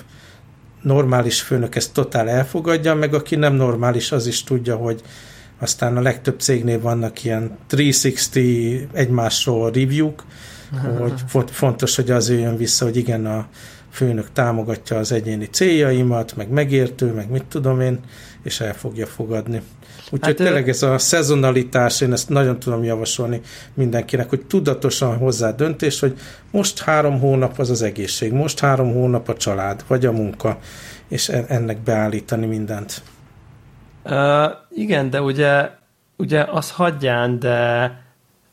[0.83, 5.01] normális főnök ezt totál elfogadja, meg aki nem normális, az is tudja, hogy
[5.59, 10.25] aztán a legtöbb cégnél vannak ilyen 360 egymásról review-k,
[11.33, 13.47] hogy fontos, hogy az jöjjön vissza, hogy igen, a
[13.91, 17.99] főnök támogatja az egyéni céljaimat, meg megértő, meg mit tudom én,
[18.43, 19.63] és el fogja fogadni.
[20.11, 23.41] Úgyhogy hát, tényleg ez a szezonalitás, én ezt nagyon tudom javasolni
[23.75, 26.19] mindenkinek, hogy tudatosan hozzá döntés, hogy
[26.51, 30.59] most három hónap az az egészség, most három hónap a család, vagy a munka,
[31.09, 33.03] és ennek beállítani mindent.
[34.05, 35.71] Uh, igen, de ugye,
[36.17, 37.91] ugye az hagyján, de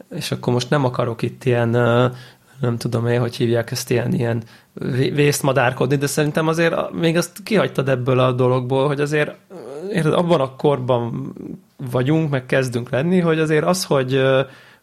[0.10, 1.70] és akkor most nem akarok itt ilyen,
[2.60, 4.44] nem tudom én, hogy hívják ezt ilyen, ilyen
[5.14, 9.36] vészmadárkodni, de szerintem azért még azt kihagytad ebből a dologból, hogy azért
[9.92, 11.34] érted, abban a korban
[11.92, 14.22] vagyunk, meg kezdünk lenni, hogy azért az, hogy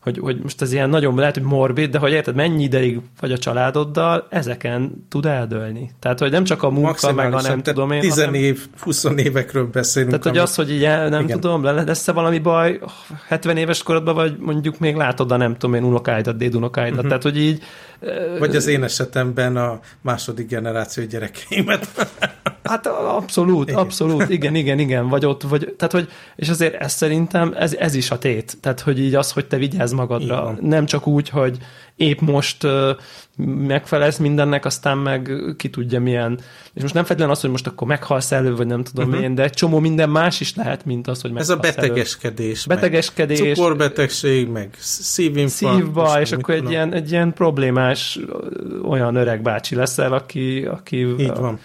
[0.05, 3.33] hogy, hogy most ez ilyen nagyon lehet, hogy morbid, de hogy érted, mennyi ideig vagy
[3.33, 5.91] a családoddal, ezeken tud eldőlni.
[5.99, 8.01] Tehát, hogy nem csak a munka, meg a nem tudom én.
[8.01, 8.35] 10 hanem...
[8.35, 10.11] év, 20 évekről beszélünk.
[10.11, 11.41] Tehát, hogy az, hogy így nem igen.
[11.41, 12.81] tudom, lesz-e valami baj
[13.29, 16.95] 70 éves korodban, vagy mondjuk még látod a nem tudom én unokáidat, dédunokáidat.
[16.95, 17.09] Uh-huh.
[17.09, 17.63] Tehát, hogy így
[18.39, 21.89] vagy az én esetemben a második generáció gyerekeimet.
[22.65, 23.81] Hát abszolút, igen.
[23.81, 27.95] abszolút, igen, igen, igen, vagy ott, vagy, tehát hogy, és azért ez szerintem, ez, ez
[27.95, 31.59] is a tét, tehát hogy így az, hogy te vigyázz magadra, nem csak úgy, hogy
[31.97, 32.67] épp most
[33.67, 36.41] megfelelsz mindennek, aztán meg ki tudja milyen.
[36.73, 39.23] És most nem feltétlenül az, hogy most akkor meghalsz elő, vagy nem tudom uh-huh.
[39.23, 42.65] én, de egy csomó minden más is lehet, mint az, hogy meghalsz Ez a betegeskedés.
[42.65, 42.75] Elő.
[42.75, 43.41] Betegeskedés.
[43.41, 45.85] Meg cukorbetegség, meg szívinfarktus.
[45.85, 48.19] Szívba, és akkor egy ilyen, egy ilyen problémás
[48.89, 50.65] olyan öreg bácsi leszel, aki...
[50.71, 51.59] aki Így van.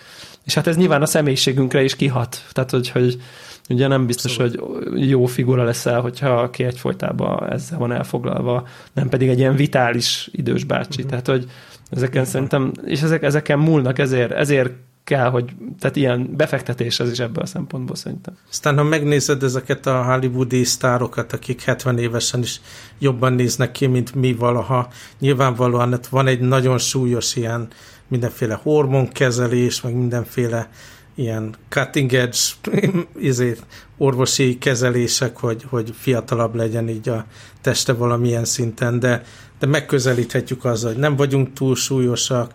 [0.45, 2.43] És hát ez nyilván a személyiségünkre is kihat.
[2.51, 3.21] Tehát, hogy, hogy
[3.69, 4.89] ugye nem biztos, Abszolút.
[4.89, 10.29] hogy jó figura leszel, hogyha aki egyfolytában ezzel van elfoglalva, nem pedig egy ilyen vitális
[10.31, 11.01] idős bácsi.
[11.03, 11.09] Uh-huh.
[11.09, 11.51] Tehát, hogy
[11.89, 12.25] ezeken Igen.
[12.25, 14.71] szerintem, és ezek, ezeken múlnak, ezért, ezért
[15.03, 18.37] kell, hogy, tehát ilyen befektetés az is ebből a szempontból szerintem.
[18.49, 22.61] Aztán, ha megnézed ezeket a hollywoodi sztárokat, akik 70 évesen is
[22.99, 24.87] jobban néznek ki, mint mi valaha,
[25.19, 27.67] nyilvánvalóan van egy nagyon súlyos ilyen
[28.07, 30.69] mindenféle hormonkezelés, meg mindenféle
[31.15, 32.37] ilyen cutting edge
[33.19, 33.55] izé,
[33.97, 37.25] orvosi kezelések, hogy, hogy fiatalabb legyen így a
[37.61, 39.23] teste valamilyen szinten, de,
[39.59, 42.53] de megközelíthetjük azzal, hogy nem vagyunk túl súlyosak,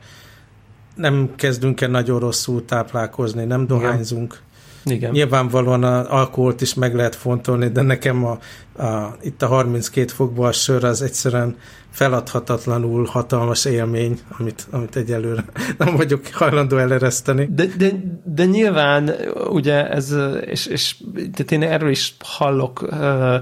[0.94, 4.32] nem kezdünk el nagyon rosszul táplálkozni, nem dohányzunk.
[4.32, 4.52] Igen.
[4.84, 8.38] Nyilvánvalóan az alkoholt is meg lehet fontolni, de nekem a,
[8.82, 11.56] a, itt a 32 fokban a sör az egyszerűen
[11.90, 15.44] feladhatatlanul hatalmas élmény, amit, amit egyelőre
[15.78, 17.48] nem vagyok hajlandó elereszteni.
[17.50, 17.90] De, de,
[18.24, 19.10] de nyilván
[19.50, 23.34] ugye ez, és, és tehát én erről is hallok uh,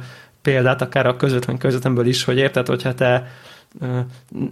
[0.42, 3.26] példát, akár a közvetlen közvetlenből is, hogy érted, hogyha te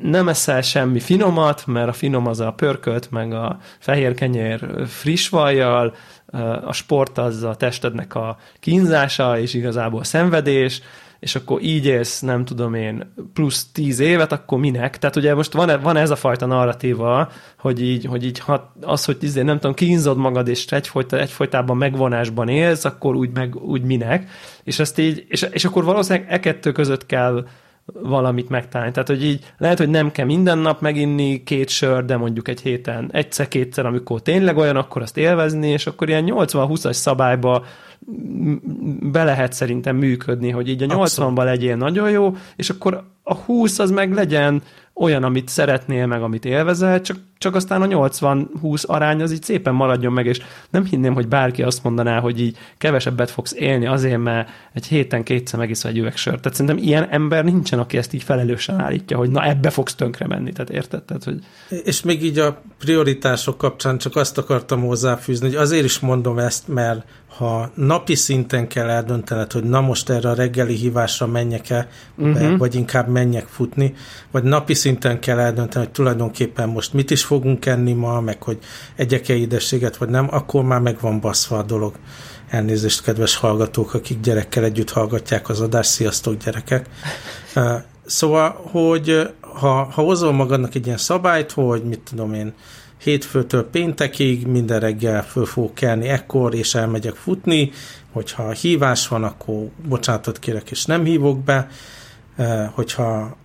[0.02, 5.28] nem eszel semmi finomat, mert a finom az a pörkölt, meg a fehér kenyér friss
[5.28, 5.94] vajjal,
[6.64, 10.82] a sport az a testednek a kínzása, és igazából a szenvedés,
[11.20, 14.98] és akkor így élsz, nem tudom én, plusz tíz évet, akkor minek?
[14.98, 19.04] Tehát ugye most van, van ez a fajta narratíva, hogy így, hogy így hat, az,
[19.04, 23.82] hogy tíz, nem tudom, kínzod magad, és egyfolyta, egyfolytában megvonásban élsz, akkor úgy, meg, úgy
[23.82, 24.30] minek?
[24.64, 27.46] És ezt így, és, és akkor valószínűleg e kettő között kell
[27.84, 28.92] valamit megtalálni.
[28.92, 32.60] Tehát, hogy így lehet, hogy nem kell minden nap meginni két sör, de mondjuk egy
[32.60, 37.64] héten egyszer-kétszer, amikor tényleg olyan, akkor azt élvezni, és akkor ilyen 80-20-as szabályba
[39.00, 43.78] be lehet szerintem működni, hogy így a 80-ban legyél nagyon jó, és akkor a 20
[43.78, 44.62] az meg legyen
[44.94, 49.74] olyan, amit szeretnél, meg amit élvezel, csak, csak aztán a 80-20 arány az így szépen
[49.74, 54.18] maradjon meg, és nem hinném, hogy bárki azt mondaná, hogy így kevesebbet fogsz élni azért,
[54.18, 56.40] mert egy héten kétszer megiszol egy üveg sört.
[56.40, 60.26] Tehát szerintem ilyen ember nincsen, aki ezt így felelősen állítja, hogy na ebbe fogsz tönkre
[60.26, 60.52] menni.
[60.52, 61.02] Tehát érted?
[61.02, 61.38] Tehát, hogy...
[61.84, 66.68] És még így a prioritások kapcsán csak azt akartam hozzáfűzni, hogy azért is mondom ezt,
[66.68, 67.04] mert
[67.36, 72.56] ha napi szinten kell eldöntened, hogy na most erre a reggeli hívásra menjek-e, uh-huh.
[72.56, 73.94] vagy inkább menjek futni,
[74.30, 78.58] vagy napi szinten kell eldönteni, hogy tulajdonképpen most mit is fogunk enni ma, meg hogy
[78.96, 81.94] egyek-e édességet, vagy nem, akkor már meg van baszva a dolog.
[82.48, 86.86] Elnézést, kedves hallgatók, akik gyerekkel együtt hallgatják az adást, sziasztok gyerekek!
[88.06, 92.54] Szóval, hogy ha, ha hozol magadnak egy ilyen szabályt, hogy mit tudom én,
[93.02, 97.70] hétfőtől péntekig minden reggel föl fogok kelni ekkor, és elmegyek futni,
[98.12, 101.68] hogyha hívás van, akkor bocsánatot kérek, és nem hívok be,
[102.72, 103.36] hogyha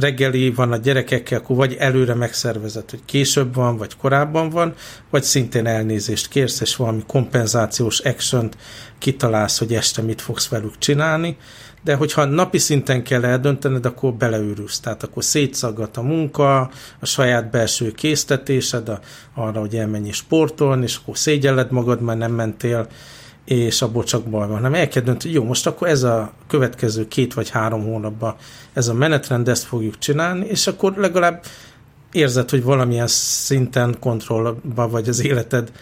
[0.00, 4.74] reggeli van a gyerekekkel, akkor vagy előre megszervezett, hogy később van, vagy korábban van,
[5.10, 8.50] vagy szintén elnézést kérsz, és valami kompenzációs action
[8.98, 11.36] kitalálsz, hogy este mit fogsz velük csinálni,
[11.84, 14.80] de hogyha napi szinten kell eldöntened, akkor beleőrülsz.
[14.80, 16.60] Tehát akkor szétszaggat a munka,
[17.00, 19.00] a saját belső késztetésed a,
[19.34, 22.86] arra, hogy elmenj sportolni, és akkor szégyelled magad, mert nem mentél,
[23.44, 24.60] és abból csak baj van.
[24.60, 28.34] Nem el kell dönteni, jó, most akkor ez a következő két vagy három hónapban
[28.72, 31.44] ez a menetrend, ezt fogjuk csinálni, és akkor legalább
[32.12, 35.72] érzed, hogy valamilyen szinten kontrollba vagy az életed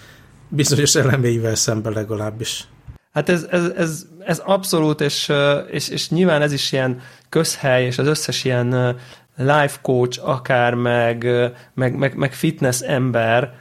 [0.49, 2.67] bizonyos eleméivel szemben legalábbis.
[3.13, 5.33] Hát ez, ez, ez, ez abszolút, és,
[5.71, 8.97] és, és nyilván ez is ilyen közhely, és az összes ilyen
[9.37, 11.27] life coach akár, meg,
[11.75, 13.61] meg, meg, meg fitness ember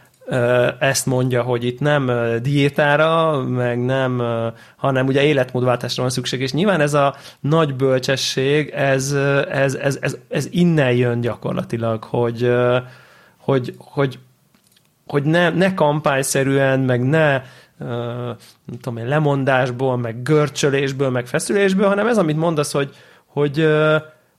[0.79, 2.11] ezt mondja, hogy itt nem
[2.41, 4.21] diétára, meg nem,
[4.75, 9.11] hanem ugye életmódváltásra van szükség, és nyilván ez a nagy bölcsesség, ez,
[9.49, 12.51] ez, ez, ez, ez innen jön gyakorlatilag, hogy,
[13.37, 14.19] hogy, hogy,
[15.07, 17.41] hogy ne, ne kampányszerűen, meg ne
[18.65, 23.67] nem tudom én, lemondásból, meg görcsölésből, meg feszülésből, hanem ez, amit mondasz, hogy, hogy,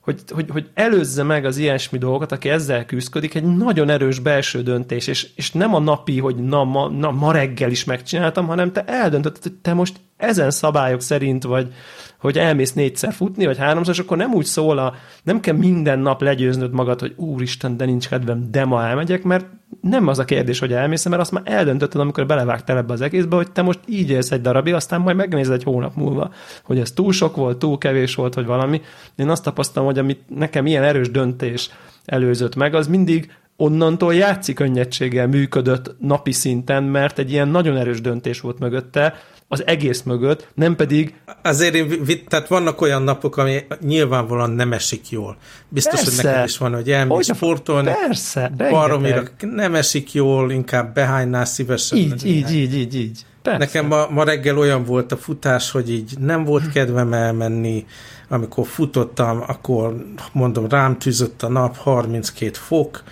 [0.00, 4.62] hogy, hogy, hogy előzze meg az ilyesmi dolgokat, aki ezzel küzdik, egy nagyon erős belső
[4.62, 8.72] döntés, és, és nem a napi, hogy na ma, na ma reggel is megcsináltam, hanem
[8.72, 11.72] te eldöntötted, hogy te most ezen szabályok szerint vagy,
[12.18, 15.98] hogy elmész négyszer futni, vagy háromszor, és akkor nem úgy szól, a, nem kell minden
[15.98, 19.46] nap legyőznöd magad, hogy úristen, de nincs kedvem, de ma elmegyek, mert
[19.80, 23.36] nem az a kérdés, hogy elmész, mert azt már eldöntötted, amikor belevágtál ebbe az egészbe,
[23.36, 26.30] hogy te most így élsz egy darabig, aztán majd megnézed egy hónap múlva,
[26.64, 28.80] hogy ez túl sok volt, túl kevés volt, vagy valami.
[29.16, 31.70] Én azt tapasztalom, hogy amit nekem ilyen erős döntés
[32.04, 38.00] előzött meg, az mindig onnantól játszik könnyedséggel működött napi szinten, mert egy ilyen nagyon erős
[38.00, 39.14] döntés volt mögötte,
[39.52, 41.14] az egész mögött, nem pedig...
[41.42, 45.36] Azért én, tehát vannak olyan napok, ami nyilvánvalóan nem esik jól.
[45.68, 46.16] Biztos, persze.
[46.16, 47.90] hogy nekem is van, hogy elmész sportolni.
[48.06, 51.98] Persze, Baromira nem esik jól, inkább behánynál szívesen.
[51.98, 53.24] Így, így, így, így, így.
[53.42, 53.58] Persze.
[53.58, 57.86] Nekem ma, ma reggel olyan volt a futás, hogy így nem volt kedvem elmenni,
[58.28, 63.02] amikor futottam, akkor mondom, rám tűzött a nap, 32 fok,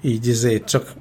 [0.00, 0.92] így izé, csak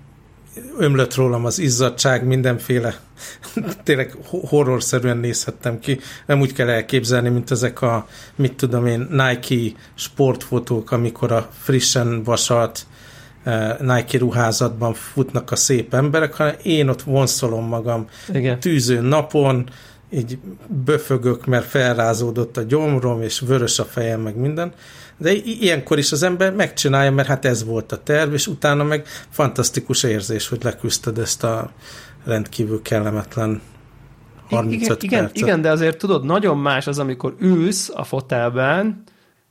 [0.78, 3.00] ömlött rólam az izzadság, mindenféle
[3.84, 6.00] tényleg horrorszerűen nézhettem ki.
[6.26, 12.24] Nem úgy kell elképzelni, mint ezek a, mit tudom én, Nike sportfotók, amikor a frissen
[12.24, 12.86] vasalt
[13.46, 18.60] uh, Nike ruházatban futnak a szép emberek, hanem én ott vonszolom magam Igen.
[18.60, 19.70] tűző napon,
[20.10, 20.38] így
[20.86, 24.74] böfögök, mert felrázódott a gyomrom, és vörös a fejem, meg minden.
[25.18, 29.08] De ilyenkor is az ember megcsinálja, mert hát ez volt a terv, és utána meg
[29.30, 31.72] fantasztikus érzés, hogy leküzdted ezt a
[32.26, 33.62] rendkívül kellemetlen
[34.50, 35.36] 35 igen, percet.
[35.36, 39.04] Igen, igen, de azért tudod, nagyon más az, amikor ülsz a fotelben,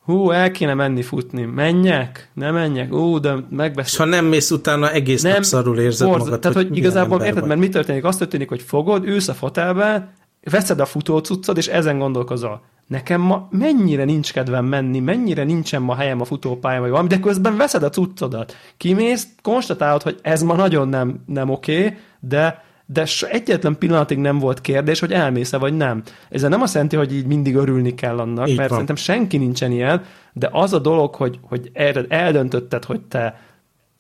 [0.09, 3.93] hú, el kéne menni futni, menjek, nem menjek, ú, de megbeszél.
[3.93, 6.41] És ha nem mész utána, egész nem, nap szarul érzed forz, magad.
[6.41, 7.49] Tehát, hogy, hogy igazából érted, vagy.
[7.49, 8.05] mert mi történik?
[8.05, 10.11] Az történik, hogy fogod, ülsz a fotelben,
[10.43, 15.95] veszed a futócuccod, és ezen gondolkozol nekem ma mennyire nincs kedvem menni, mennyire nincsen ma
[15.95, 20.55] helyem a futópályán, vagy valami, de közben veszed a cuccodat, kimész, konstatálod, hogy ez ma
[20.55, 25.77] nagyon nem, nem oké, okay, de de egyetlen pillanatig nem volt kérdés, hogy elmész-e vagy
[25.77, 26.03] nem.
[26.31, 28.79] Ez nem azt jelenti, hogy így mindig örülni kell annak, így mert van.
[28.79, 31.71] szerintem senki nincsen ilyen, de az a dolog, hogy, hogy
[32.09, 33.41] eldöntötted, hogy te,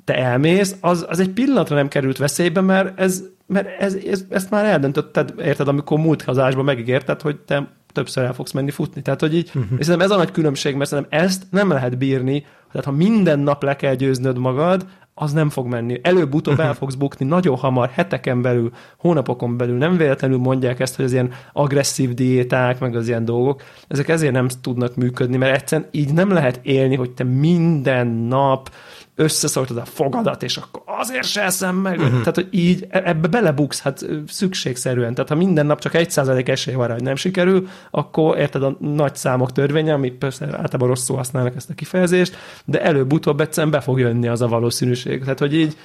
[0.05, 4.51] te elmész, az, az egy pillanatra nem került veszélybe, mert ez, mert ez, ez, ezt
[4.51, 9.03] már eldöntötted, érted, amikor múlt hazásban megígérted, hogy te többször el fogsz menni futni.
[9.03, 9.79] Tehát, hogy így, uh-huh.
[9.79, 13.39] és szerintem ez a nagy különbség, mert szerintem ezt nem lehet bírni, tehát ha minden
[13.39, 16.01] nap le kell győznöd magad, az nem fog menni.
[16.03, 19.77] Előbb-utóbb el fogsz bukni nagyon hamar, heteken belül, hónapokon belül.
[19.77, 24.33] Nem véletlenül mondják ezt, hogy az ilyen agresszív diéták, meg az ilyen dolgok, ezek ezért
[24.33, 28.71] nem tudnak működni, mert egyszerűen így nem lehet élni, hogy te minden nap
[29.19, 31.99] összeszortod a fogadat, és akkor azért se eszem meg.
[31.99, 32.19] Uh-huh.
[32.19, 35.15] Tehát, hogy így e- ebbe belebuksz, hát szükségszerűen.
[35.15, 38.63] Tehát, ha minden nap csak egy százalék esély van rá, hogy nem sikerül, akkor érted
[38.63, 43.73] a nagy számok törvénye, ami persze általában rosszul használnak ezt a kifejezést, de előbb-utóbb egyszerűen
[43.73, 45.21] be fog jönni az a valószínűség.
[45.21, 45.77] Tehát, hogy így,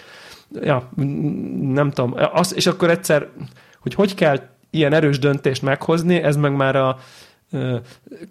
[0.61, 0.89] ja,
[1.61, 3.27] nem tudom, az, és akkor egyszer,
[3.79, 6.97] hogy hogy kell ilyen erős döntést meghozni, ez meg már a,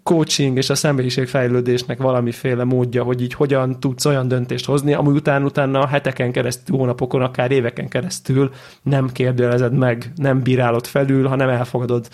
[0.03, 5.45] coaching és a személyiségfejlődésnek valamiféle módja, hogy így hogyan tudsz olyan döntést hozni, ami után
[5.45, 8.51] utána heteken keresztül, hónapokon, akár éveken keresztül
[8.83, 12.09] nem kérdőjelezed meg, nem bírálod felül, hanem elfogadod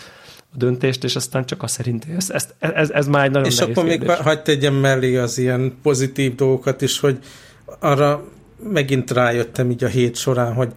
[0.53, 3.59] a döntést, és aztán csak azt szerint ez, ez, ez, ez már egy nagyon És
[3.59, 4.07] akkor kérdés.
[4.07, 7.17] még hagyd tegyem mellé az ilyen pozitív dolgokat is, hogy
[7.79, 8.23] arra
[8.63, 10.73] megint rájöttem így a hét során, hogy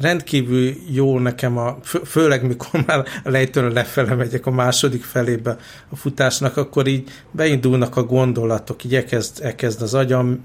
[0.00, 5.56] rendkívül jó nekem, a, fő, főleg mikor már a lejtőn lefele megyek a második felébe
[5.88, 10.44] a futásnak, akkor így beindulnak a gondolatok, így elkezd, elkezd az agyam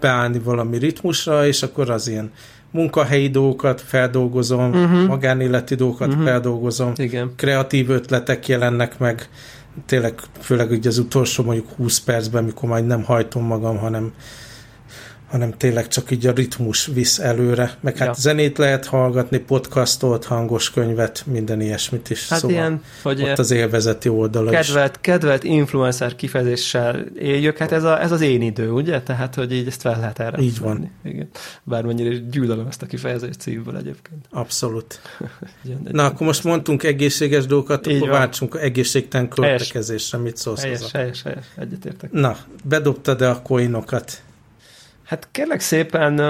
[0.00, 2.30] beállni valami ritmusra, és akkor az ilyen
[2.70, 5.06] munkahelyi dolgokat feldolgozom, uh-huh.
[5.06, 6.24] magánéleti dolgokat uh-huh.
[6.24, 7.32] feldolgozom, Igen.
[7.36, 9.28] kreatív ötletek jelennek meg,
[9.86, 14.12] tényleg főleg ugye az utolsó mondjuk 20 percben, mikor majd nem hajtom magam, hanem
[15.34, 18.14] hanem tényleg csak így a ritmus visz előre, meg hát ja.
[18.14, 22.28] zenét lehet hallgatni, podcastot, hangos könyvet, minden ilyesmit is.
[22.28, 25.00] Hát szóval ilyen, hogy ott az élvezeti oldala kedvelt, is.
[25.00, 29.02] Kedvelt influencer kifejezéssel éljük, hát ez, a, ez az én idő, ugye?
[29.02, 30.42] Tehát, hogy így ezt fel lehet erre.
[30.42, 30.90] Így van.
[31.04, 31.28] Igen.
[31.62, 34.26] Bármennyire is gyűlölöm ezt a kifejezést szívből egyébként.
[34.30, 35.00] Abszolút.
[35.90, 38.18] Na, akkor most mondtunk egészséges dolgokat, így akkor van.
[38.18, 40.18] váltsunk egészségtelen költekezésre.
[40.18, 40.98] Mit szólsz helyes, hozzá?
[40.98, 42.12] Helyes, helyes, egyetértek.
[42.12, 44.22] Na, bedobtad-e a coinokat?
[45.04, 46.20] Hát kérlek szépen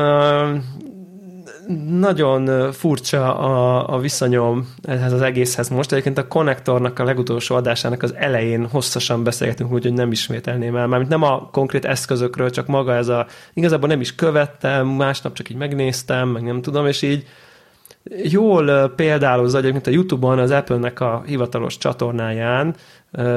[1.99, 5.93] nagyon furcsa a, a viszonyom ehhez az egészhez most.
[5.93, 10.87] Egyébként a Connectornak a legutolsó adásának az elején hosszasan beszélgetünk, úgyhogy nem ismételném el.
[10.87, 13.27] Mármint nem a konkrét eszközökről, csak maga ez a...
[13.53, 17.27] Igazából nem is követtem, másnap csak így megnéztem, meg nem tudom, és így
[18.23, 22.75] jól példálozza egyébként a YouTube-on az Apple-nek a hivatalos csatornáján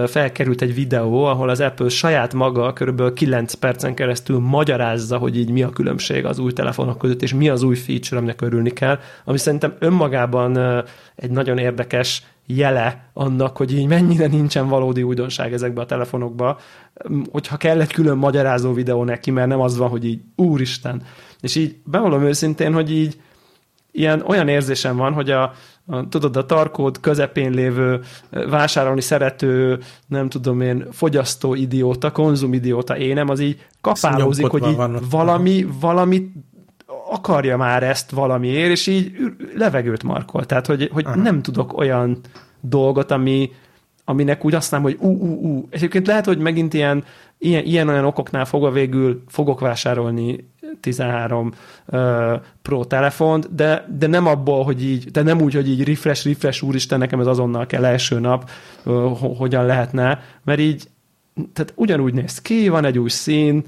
[0.06, 5.50] felkerült egy videó, ahol az Apple saját maga körülbelül 9 percen keresztül magyarázza, hogy így
[5.50, 9.00] mi a különbség az új telefonok között, és mi az új feature, aminek örülni kell,
[9.26, 10.84] ami szerintem önmagában
[11.16, 16.60] egy nagyon érdekes jele annak, hogy így mennyire nincsen valódi újdonság ezekbe a telefonokba,
[17.32, 21.02] hogyha kell egy külön magyarázó videó neki, mert nem az van, hogy így úristen.
[21.42, 23.22] És így bevallom őszintén, hogy így
[23.92, 25.54] ilyen olyan érzésem van, hogy a,
[25.88, 28.00] a, tudod, a tarkód közepén lévő,
[28.50, 34.78] vásárolni szerető, nem tudom én, fogyasztó idióta, konzum idióta énem, az így kapálózik, hogy így
[35.10, 36.32] valami, valami
[37.10, 39.12] akarja már ezt valamiért, és így
[39.56, 40.46] levegőt markol.
[40.46, 42.20] Tehát, hogy, hogy nem tudok olyan
[42.62, 43.52] dolgot, ami,
[44.06, 45.68] aminek úgy azt hogy ú, ú, ú.
[45.70, 47.04] És egyébként lehet, hogy megint ilyen,
[47.38, 50.50] ilyen, ilyen olyan okoknál fogva végül fogok vásárolni
[50.80, 51.54] 13
[51.86, 56.26] uh, Pro telefont, de, de nem abból, hogy így, de nem úgy, hogy így refresh,
[56.26, 58.50] refresh, úristen, nekem ez azonnal kell első nap,
[58.86, 60.90] uh, hogyan lehetne, mert így,
[61.54, 63.66] tehát ugyanúgy néz ki, van egy új szín,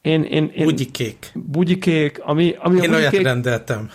[0.00, 1.32] én, én, én, bugyikék.
[1.34, 3.90] Bugyikék, ami, ami én a bugyikék, olyat rendeltem.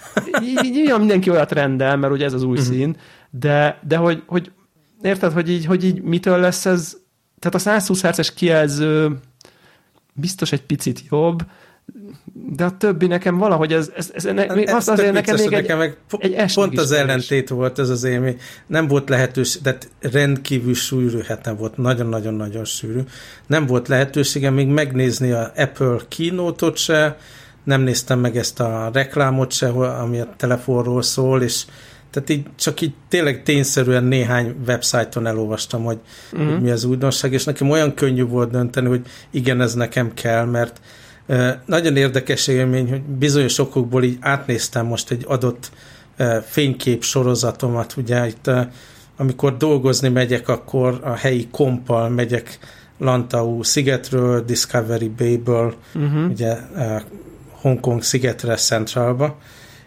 [0.64, 2.74] így, mindenki olyat rendel, mert ugye ez az új uh-huh.
[2.74, 2.96] szín,
[3.30, 4.52] de, de hogy, hogy
[5.02, 6.98] érted, hogy így, hogy így mitől lesz ez,
[7.40, 9.20] tehát a 120 Hz-es kijelző
[10.14, 11.46] biztos egy picit jobb,
[12.34, 15.82] de a többi nekem valahogy ez, ez, ez, ne, ez azt azért nekem még nekem
[15.82, 18.38] egy, meg egy Pont az ellentét volt ez az élmény.
[18.68, 23.00] Nem volt lehetőség, de rendkívül sűrű hetem volt, nagyon-nagyon-nagyon sűrű.
[23.48, 27.18] Nem volt lehetőségem még megnézni a Apple kínótot se,
[27.64, 31.66] nem néztem meg ezt a reklámot se, ami a telefonról szól, és
[32.12, 36.00] tehát így csak így tényleg tényszerűen néhány websájton elolvastam, hogy,
[36.32, 36.52] uh-huh.
[36.52, 40.46] hogy mi az újdonság, és nekem olyan könnyű volt dönteni, hogy igen, ez nekem kell,
[40.46, 40.80] mert
[41.66, 45.72] nagyon érdekes élmény, hogy bizonyos okokból így átnéztem most egy adott
[46.46, 48.50] fénykép sorozatomat, ugye itt
[49.18, 52.60] amikor dolgozni megyek, akkor a helyi kompal megyek
[52.98, 56.30] Lantau szigetről, Discovery Bay-ből, uh-huh.
[56.30, 56.58] ugye
[57.52, 59.38] Hongkong szigetre, Centralba,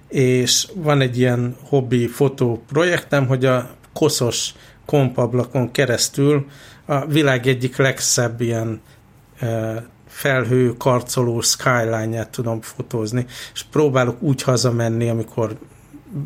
[0.08, 4.54] és van egy ilyen hobbi fotó projektem, hogy a koszos
[4.86, 6.46] kompablakon keresztül
[6.84, 8.80] a világ egyik legszebb ilyen
[10.08, 15.56] felhő karcoló skyline-ját tudom fotózni, és próbálok úgy hazamenni, amikor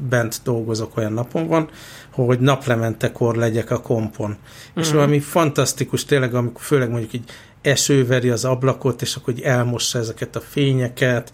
[0.09, 1.69] bent dolgozok olyan napon van,
[2.11, 4.31] hogy naplementekor legyek a kompon.
[4.31, 4.83] Uh-huh.
[4.83, 4.97] És mhm.
[4.97, 7.31] valami fantasztikus tényleg, amikor főleg mondjuk így
[7.63, 11.33] eső veri az ablakot, és akkor így elmossa ezeket a fényeket,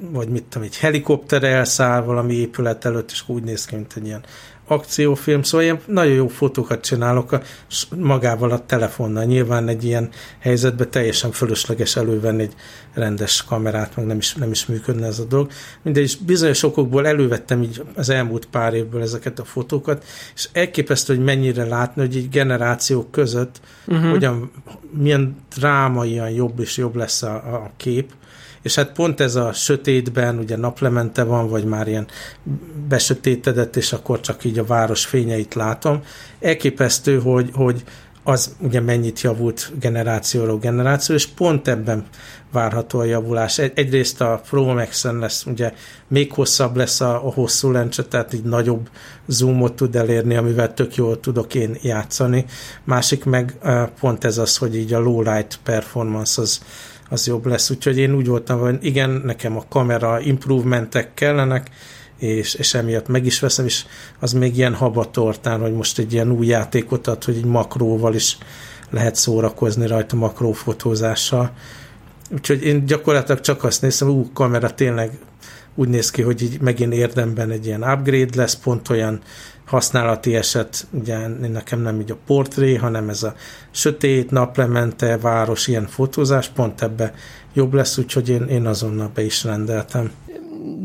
[0.00, 4.06] vagy mit tudom, egy helikopter elszáll valami épület előtt, és úgy néz ki, mint egy
[4.06, 4.24] ilyen
[4.70, 7.42] akciófilm, szóval ilyen nagyon jó fotókat csinálok a,
[7.96, 9.24] magával a telefonnal.
[9.24, 10.08] Nyilván egy ilyen
[10.38, 12.54] helyzetben teljesen fölösleges elővenni egy
[12.94, 15.50] rendes kamerát, meg nem is, nem is működne ez a dolog.
[15.82, 20.04] Mindegy, és bizonyos okokból elővettem így az elmúlt pár évből ezeket a fotókat,
[20.34, 24.10] és elképesztő, hogy mennyire látni, hogy egy generációk között uh-huh.
[24.10, 24.50] hogyan,
[24.90, 28.12] milyen drámaian jobb és jobb lesz a, a kép,
[28.68, 32.06] és hát pont ez a sötétben, ugye naplemente van, vagy már ilyen
[32.88, 36.02] besötétedett, és akkor csak így a város fényeit látom.
[36.40, 37.84] Elképesztő, hogy, hogy
[38.22, 42.06] az ugye mennyit javult generációról generáció, és pont ebben
[42.52, 43.58] várható a javulás.
[43.58, 45.72] Egy, egyrészt a Pro Max-en lesz, ugye
[46.08, 48.88] még hosszabb lesz a, a hosszú lencse, tehát így nagyobb
[49.26, 52.44] zoomot tud elérni, amivel tök jól tudok én játszani.
[52.84, 53.58] Másik meg
[54.00, 56.60] pont ez az, hogy így a low light performance az,
[57.08, 61.70] az jobb lesz, úgyhogy én úgy voltam, hogy igen, nekem a kamera improvementek kellenek,
[62.18, 63.84] és, és emiatt meg is veszem, és
[64.18, 68.38] az még ilyen habatortán, hogy most egy ilyen új játékot ad, hogy egy makróval is
[68.90, 71.52] lehet szórakozni rajta makrófotózással.
[72.30, 75.18] Úgyhogy én gyakorlatilag csak azt nézem, ú, kamera tényleg
[75.74, 79.20] úgy néz ki, hogy így megint érdemben egy ilyen upgrade lesz, pont olyan
[79.68, 83.34] használati eset, ugye nekem nem így a portré, hanem ez a
[83.70, 87.14] sötét, naplemente, város, ilyen fotózás, pont ebbe
[87.52, 90.10] jobb lesz, úgyhogy én, én azonnal be is rendeltem.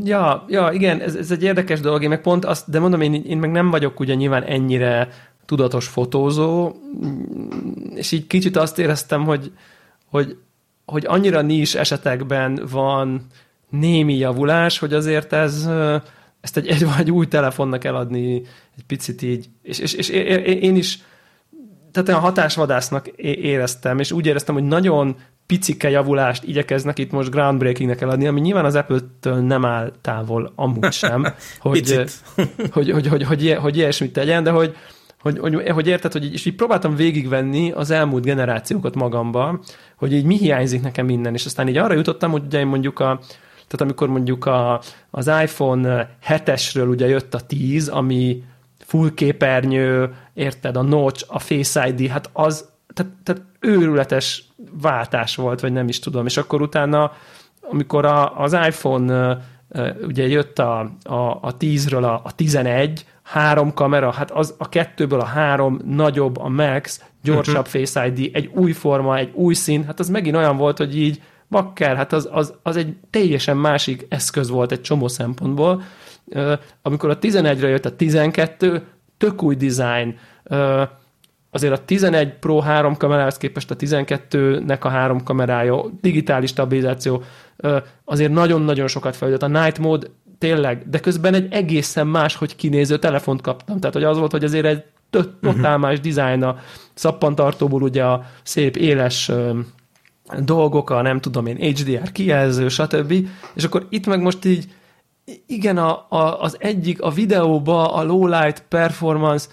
[0.04, 3.14] Ja, ja, igen, ez, ez egy érdekes dolog, én meg pont azt, de mondom, én,
[3.14, 5.10] én meg nem vagyok ugye nyilván ennyire
[5.46, 6.72] tudatos fotózó,
[7.96, 9.52] és így kicsit azt éreztem, hogy,
[10.10, 10.38] hogy,
[10.86, 13.28] hogy annyira nis esetekben van
[13.70, 15.70] némi javulás, hogy azért ez,
[16.44, 18.36] ezt egy, egy vagy új telefonnak eladni
[18.78, 21.00] egy picit így, és, és, és én is
[21.92, 25.16] tehát olyan hatásvadásznak éreztem, és úgy éreztem, hogy nagyon
[25.46, 30.92] picike javulást igyekeznek itt most groundbreakingnek eladni, ami nyilván az Apple-től nem áll távol amúgy
[30.92, 31.22] sem,
[31.60, 32.10] hogy,
[32.72, 34.76] hogy, hogy, hogy, hogy, hogy ilyesmit tegyen, de hogy,
[35.20, 39.60] hogy, hogy, hogy érted, hogy így, és így próbáltam végigvenni az elmúlt generációkat magamba,
[39.96, 43.00] hogy így mi hiányzik nekem minden, és aztán így arra jutottam, hogy ugye én mondjuk
[43.00, 43.20] a,
[43.74, 48.44] tehát amikor mondjuk a, az iPhone 7-esről ugye jött a 10, ami
[48.80, 54.44] full képernyő, érted, a notch, a Face ID, hát az, tehát, tehát őrületes
[54.82, 57.12] váltás volt, vagy nem is tudom, és akkor utána,
[57.62, 59.42] amikor a, az iPhone
[60.02, 65.20] ugye jött a, a, a 10-ről a, a 11, három kamera, hát az a kettőből
[65.20, 67.84] a három nagyobb, a Max, gyorsabb uh-huh.
[67.84, 71.22] Face ID, egy új forma, egy új szín, hát az megint olyan volt, hogy így
[71.54, 75.82] bakker, hát az, az, az egy teljesen másik eszköz volt egy csomó szempontból.
[76.82, 78.84] Amikor a 11-re jött a 12,
[79.18, 80.16] tök új design,
[81.52, 87.24] azért a 11 Pro három kamerához képest a 12-nek a három kamerája, digitális stabilizáció,
[88.06, 89.50] azért nagyon-nagyon sokat fejlődött.
[89.50, 93.80] A Night Mode tényleg, de közben egy egészen más, hogy kinéző telefont kaptam.
[93.80, 94.84] Tehát, hogy az volt, hogy azért egy
[95.42, 96.58] totál más dizájn a
[96.94, 99.32] szappantartóból ugye a szép éles
[100.40, 103.14] dolgok, a nem tudom én, HDR kijelző, stb.
[103.54, 104.68] És akkor itt meg most így,
[105.48, 109.48] igen, a, a, az egyik, a videóba a low light performance,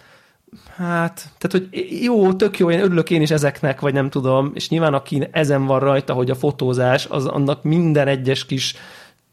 [0.76, 4.68] hát, tehát, hogy jó, tök jó, én örülök én is ezeknek, vagy nem tudom, és
[4.68, 8.74] nyilván aki ezen van rajta, hogy a fotózás, az annak minden egyes kis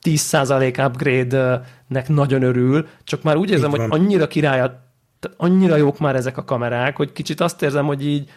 [0.04, 4.72] 10% upgrade-nek nagyon örül, csak már úgy érzem, hogy annyira király,
[5.38, 8.30] annyira jók már ezek a kamerák, hogy kicsit azt érzem, hogy így,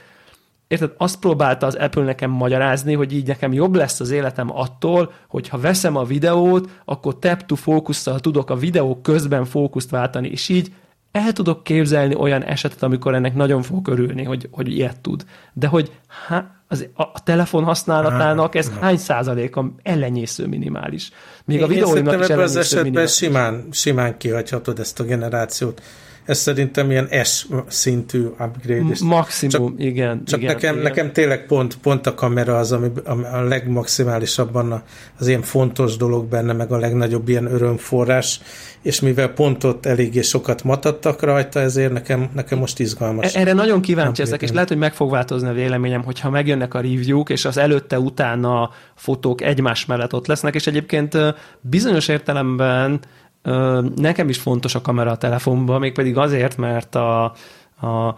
[0.71, 5.13] érted, azt próbálta az Apple nekem magyarázni, hogy így nekem jobb lesz az életem attól,
[5.29, 10.29] hogy ha veszem a videót, akkor tap to focus tudok a videó közben fókuszt váltani,
[10.29, 10.73] és így
[11.13, 15.25] el tudok képzelni olyan esetet, amikor ennek nagyon fog örülni, hogy, hogy ilyet tud.
[15.53, 15.93] De hogy
[16.27, 21.11] há, az, a, a telefon használatának ez hány százaléka ellenyésző minimális.
[21.45, 23.13] Még a videóimnak is az esetben minimális.
[23.13, 25.83] simán, simán kihagyhatod ezt a generációt
[26.31, 28.95] ez szerintem ilyen S szintű upgrade.
[29.01, 30.25] Maximum, csak, igen.
[30.25, 30.85] Csak igen, nekem, igen.
[30.85, 32.89] nekem tényleg pont, pont a kamera az, ami
[33.33, 34.83] a legmaximálisabban
[35.19, 38.41] az ilyen fontos dolog benne, meg a legnagyobb ilyen örömforrás,
[38.83, 43.35] és mivel pont ott eléggé sokat matattak rajta, ezért nekem, nekem most izgalmas.
[43.35, 46.75] E- erre nagyon kíváncsi ezek, és lehet, hogy meg fog változni a véleményem, hogyha megjönnek
[46.75, 51.17] a review-k, és az előtte-utána fotók egymás mellett ott lesznek, és egyébként
[51.61, 53.01] bizonyos értelemben
[53.97, 57.33] Nekem is fontos a kamera a telefonban, mégpedig azért, mert a,
[57.81, 58.15] a,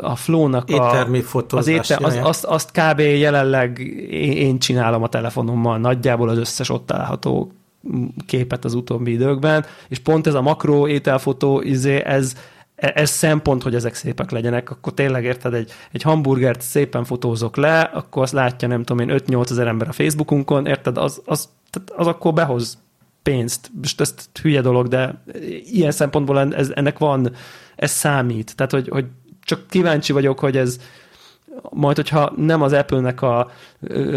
[0.00, 1.06] a Flow-nak a,
[1.50, 2.98] az étel, az, azt, azt kb.
[2.98, 3.78] jelenleg
[4.18, 7.52] én csinálom a telefonommal, nagyjából az összes ott található
[8.26, 12.34] képet az utóbbi időkben, és pont ez a makro ételfotó, izé, ez,
[12.74, 17.80] ez szempont, hogy ezek szépek legyenek, akkor tényleg érted, egy, egy hamburgert szépen fotózok le,
[17.80, 21.48] akkor azt látja, nem tudom én, 5-8 ezer ember a Facebookunkon, érted, az, az,
[21.96, 22.78] az akkor behoz
[23.22, 23.70] pénzt.
[23.80, 25.22] Most ez hülye dolog, de
[25.72, 27.32] ilyen szempontból ez, ennek van,
[27.76, 28.56] ez számít.
[28.56, 29.04] Tehát, hogy, hogy
[29.44, 30.80] csak kíváncsi vagyok, hogy ez
[31.70, 33.50] majd, hogyha nem az Apple-nek a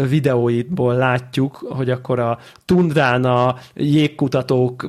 [0.08, 4.88] videóitból látjuk, hogy akkor a tundrán a jégkutatók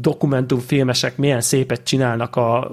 [0.00, 2.70] dokumentumfilmesek milyen szépet csinálnak, a, a,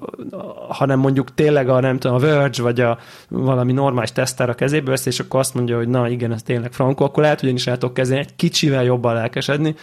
[0.70, 4.90] hanem mondjuk tényleg a, nem tudom, a Verge, vagy a valami normális teszter a kezébe
[4.90, 7.56] veszi, és akkor azt mondja, hogy na igen, ez tényleg frankó, akkor lehet, hogy én
[7.56, 9.76] is el tudok kezdeni egy kicsivel jobban lelkesedni,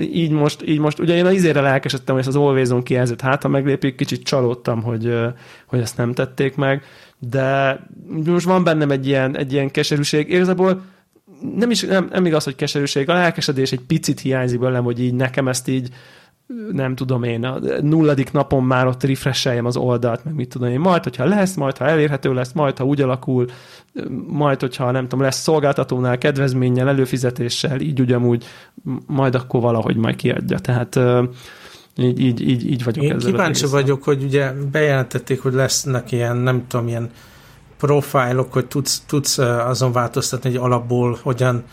[0.00, 3.20] így most, így most, ugye én az izére lelkesedtem, hogy ezt az Always On kijelzőt
[3.20, 5.14] hátra meglépik, kicsit csalódtam, hogy,
[5.66, 6.82] hogy ezt nem tették meg,
[7.18, 7.80] de
[8.24, 10.30] most van bennem egy ilyen, egy ilyen keserűség.
[10.30, 10.82] Igazából
[11.56, 15.14] nem, is, nem, nem igaz, hogy keserűség, a lelkesedés egy picit hiányzik belem, hogy így
[15.14, 15.88] nekem ezt így
[16.72, 20.80] nem tudom én, a nulladik napon már ott refresheljem az oldalt, meg mit tudom én,
[20.80, 23.46] majd, hogyha lesz, majd, ha elérhető lesz, majd, ha úgy alakul,
[24.26, 28.44] majd, hogyha nem tudom, lesz szolgáltatónál kedvezménnyel, előfizetéssel, így ugyanúgy,
[29.06, 30.58] majd akkor valahogy majd kiadja.
[30.58, 31.00] Tehát
[31.96, 36.36] így, így, így, így vagyok Én ezzel kíváncsi vagyok, hogy ugye bejelentették, hogy lesznek ilyen,
[36.36, 37.10] nem tudom, ilyen
[37.78, 41.64] profilok, hogy tudsz, tudsz azon változtatni, hogy alapból hogyan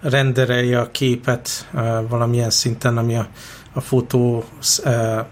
[0.00, 1.70] renderelje a képet
[2.08, 3.28] valamilyen szinten, ami a
[3.74, 4.44] a fotó,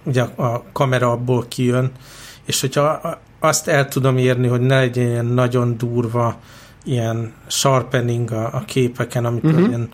[0.02, 1.90] ugye a kamera abból kijön,
[2.44, 3.00] és hogyha
[3.40, 6.36] azt el tudom érni, hogy ne legyen ilyen nagyon durva
[6.84, 9.68] ilyen sharpening a, a képeken, amit uh-huh.
[9.68, 9.88] ilyen,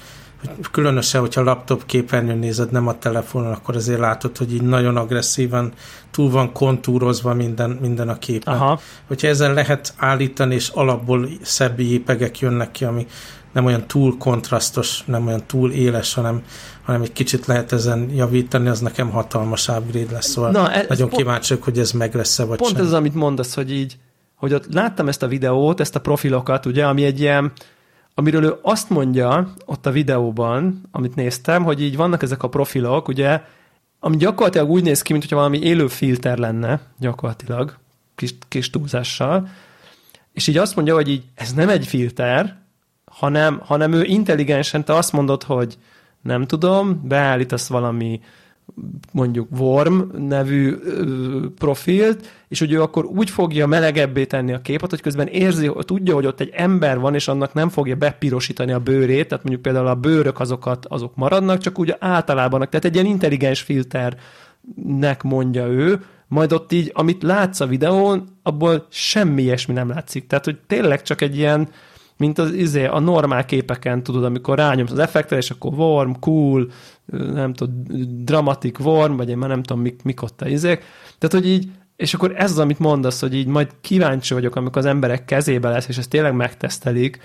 [0.70, 5.72] különösen, hogyha laptop képernyőn nézed, nem a telefonon, akkor azért látod, hogy így nagyon agresszívan
[6.10, 8.54] túl van kontúrozva minden, minden a képen.
[8.54, 8.80] Aha.
[9.06, 13.06] Hogyha ezen lehet állítani, és alapból szebb jépegek jönnek ki, ami
[13.52, 16.42] nem olyan túl kontrasztos, nem olyan túl éles, hanem,
[16.82, 20.28] hanem egy kicsit lehet ezen javítani, az nekem hatalmas upgrade lesz.
[20.28, 22.80] Szóval Na, ez nagyon kíváncsiak, hogy ez meg lesz-e, vagy Pont sem.
[22.80, 23.96] ez az, amit mondasz, hogy így,
[24.34, 27.52] hogy ott láttam ezt a videót, ezt a profilokat, ugye, ami egy ilyen,
[28.14, 33.08] amiről ő azt mondja ott a videóban, amit néztem, hogy így vannak ezek a profilok,
[33.08, 33.42] ugye,
[34.00, 37.76] ami gyakorlatilag úgy néz ki, mintha valami élő filter lenne, gyakorlatilag,
[38.14, 39.48] kis, kis túlzással,
[40.32, 42.56] és így azt mondja, hogy így ez nem egy filter,
[43.18, 45.78] hanem, hanem ő intelligensen, te azt mondod, hogy
[46.22, 48.20] nem tudom, beállítasz valami
[49.12, 54.90] mondjuk Worm nevű ö, profilt, és hogy ő akkor úgy fogja melegebbé tenni a képet,
[54.90, 58.78] hogy közben érzi, tudja, hogy ott egy ember van, és annak nem fogja bepirosítani a
[58.78, 63.06] bőrét, tehát mondjuk például a bőrök azokat, azok maradnak, csak úgy általában, tehát egy ilyen
[63.06, 69.88] intelligens filternek mondja ő, majd ott így, amit látsz a videón, abból semmi ilyesmi nem
[69.88, 70.26] látszik.
[70.26, 71.68] Tehát, hogy tényleg csak egy ilyen,
[72.18, 76.70] mint az izé, a normál képeken, tudod, amikor rányomsz az effektre, és akkor warm, cool,
[77.32, 77.82] nem tudom,
[78.24, 80.82] dramatic warm, vagy én már nem tudom, mik, mik ott a izék.
[81.18, 84.78] Tehát, hogy így, és akkor ez az, amit mondasz, hogy így majd kíváncsi vagyok, amikor
[84.78, 87.18] az emberek kezébe lesz, és ezt tényleg megtesztelik,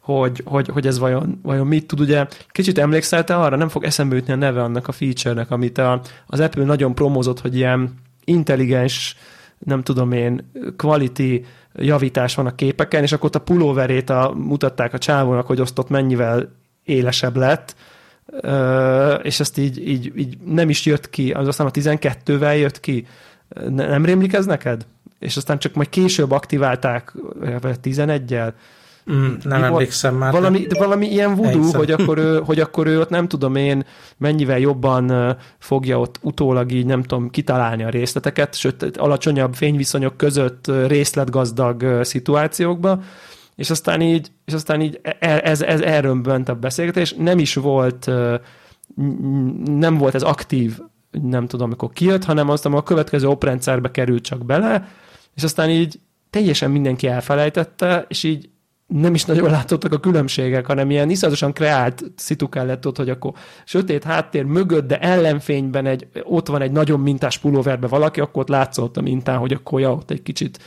[0.00, 2.00] hogy, hogy, hogy ez vajon, vajon mit tud.
[2.00, 5.78] Ugye kicsit emlékszel te arra, nem fog eszembe jutni a neve annak a feature-nek, amit
[5.78, 7.94] a, az Apple nagyon promózott, hogy ilyen
[8.24, 9.16] intelligens,
[9.58, 11.44] nem tudom én, quality
[11.76, 15.88] javítás van a képeken, és akkor ott a pulóverét a, mutatták a csávónak, hogy osztott
[15.88, 16.52] mennyivel
[16.84, 17.76] élesebb lett,
[19.22, 23.06] és ezt így, így, így nem is jött ki, az aztán a 12-vel jött ki.
[23.68, 24.86] Nem rémlik ez neked?
[25.18, 27.12] És aztán csak majd később aktiválták,
[27.60, 28.52] vagy 11-jel,
[29.12, 30.32] Mm, nem Mi emlékszem már.
[30.32, 33.84] Valami, de valami ilyen voodoo, hogy akkor, ő, hogy akkor ő ott nem tudom én
[34.16, 40.70] mennyivel jobban fogja ott utólag így nem tudom kitalálni a részleteket, sőt alacsonyabb fényviszonyok között
[40.86, 43.02] részletgazdag szituációkba,
[43.54, 47.54] és aztán így, és aztán így e, e, ez, ez erről a beszélgetés, nem is
[47.54, 48.10] volt
[49.64, 50.78] nem volt ez aktív,
[51.10, 54.88] nem tudom, amikor kijött, hanem aztán a következő oprendszerbe került csak bele,
[55.34, 56.00] és aztán így
[56.30, 58.48] teljesen mindenki elfelejtette, és így
[58.86, 63.32] nem is nagyon látottak a különbségek, hanem ilyen iszonyatosan kreált szitukán lett ott, hogy akkor
[63.64, 68.48] sötét háttér mögött, de ellenfényben egy, ott van egy nagyon mintás pulóverbe valaki, akkor ott
[68.48, 70.58] látszott a mintán, hogy akkor ja, ott egy kicsit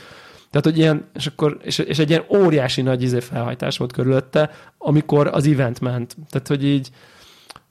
[0.50, 4.50] tehát, hogy ilyen, és, akkor, és, és egy ilyen óriási nagy izé felhajtás volt körülötte,
[4.78, 6.16] amikor az event ment.
[6.30, 6.90] Tehát, hogy így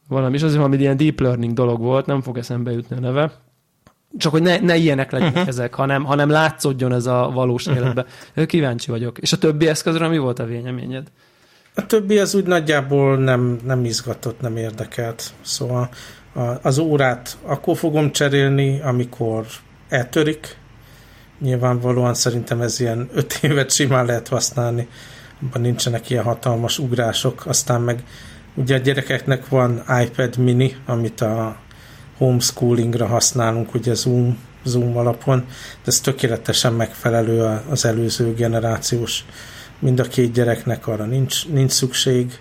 [0.07, 3.31] valami, és azért valami ilyen deep learning dolog volt, nem fog eszembe jutni a neve,
[4.17, 5.47] csak hogy ne, ne ilyenek legyenek uh-huh.
[5.47, 7.83] ezek, hanem, hanem látszódjon ez a valós uh-huh.
[7.83, 8.05] életbe.
[8.45, 9.17] Kíváncsi vagyok.
[9.17, 11.07] És a többi eszközre mi volt a véleményed?
[11.75, 15.33] A többi az úgy nagyjából nem, nem izgatott, nem érdekelt.
[15.41, 15.89] Szóval
[16.33, 19.45] a, az órát akkor fogom cserélni, amikor
[19.89, 20.57] eltörik.
[21.39, 24.87] Nyilvánvalóan szerintem ez ilyen öt évet simán lehet használni.
[25.43, 27.45] Abban nincsenek ilyen hatalmas ugrások.
[27.45, 28.03] Aztán meg
[28.55, 31.57] ugye a gyerekeknek van iPad mini, amit a
[32.19, 39.25] homeschoolingra használunk, ugye Zoom, Zoom alapon, de ez tökéletesen megfelelő az előző generációs
[39.79, 42.39] mind a két gyereknek arra nincs, nincs szükség.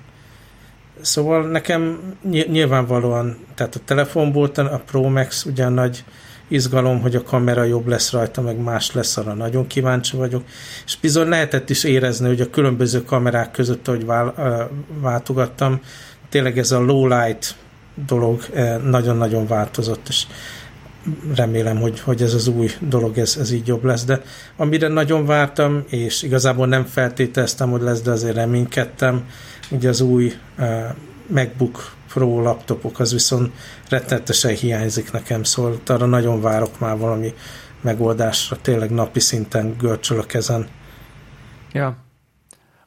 [1.01, 1.99] Szóval nekem
[2.31, 6.05] nyilvánvalóan, tehát a telefonból a Pro Max ugyan nagy
[6.49, 10.45] izgalom, hogy a kamera jobb lesz rajta, meg más lesz, arra nagyon kíváncsi vagyok.
[10.87, 14.07] És bizony lehetett is érezni, hogy a különböző kamerák között, ahogy
[15.01, 15.81] váltogattam,
[16.29, 17.55] tényleg ez a low light
[18.07, 20.27] dolog eh, nagyon-nagyon változott, és
[21.35, 24.23] remélem, hogy, hogy ez az új dolog, ez, ez így jobb lesz, de
[24.57, 29.29] amire nagyon vártam, és igazából nem feltételeztem, hogy lesz, de azért reménykedtem,
[29.71, 30.85] ugye az új uh,
[31.27, 33.53] MacBook Pro laptopok, az viszont
[33.89, 37.35] rettenetesen hiányzik nekem, szóval arra nagyon várok már valami
[37.81, 40.67] megoldásra, tényleg napi szinten görcsölök ezen.
[41.73, 41.97] Ja.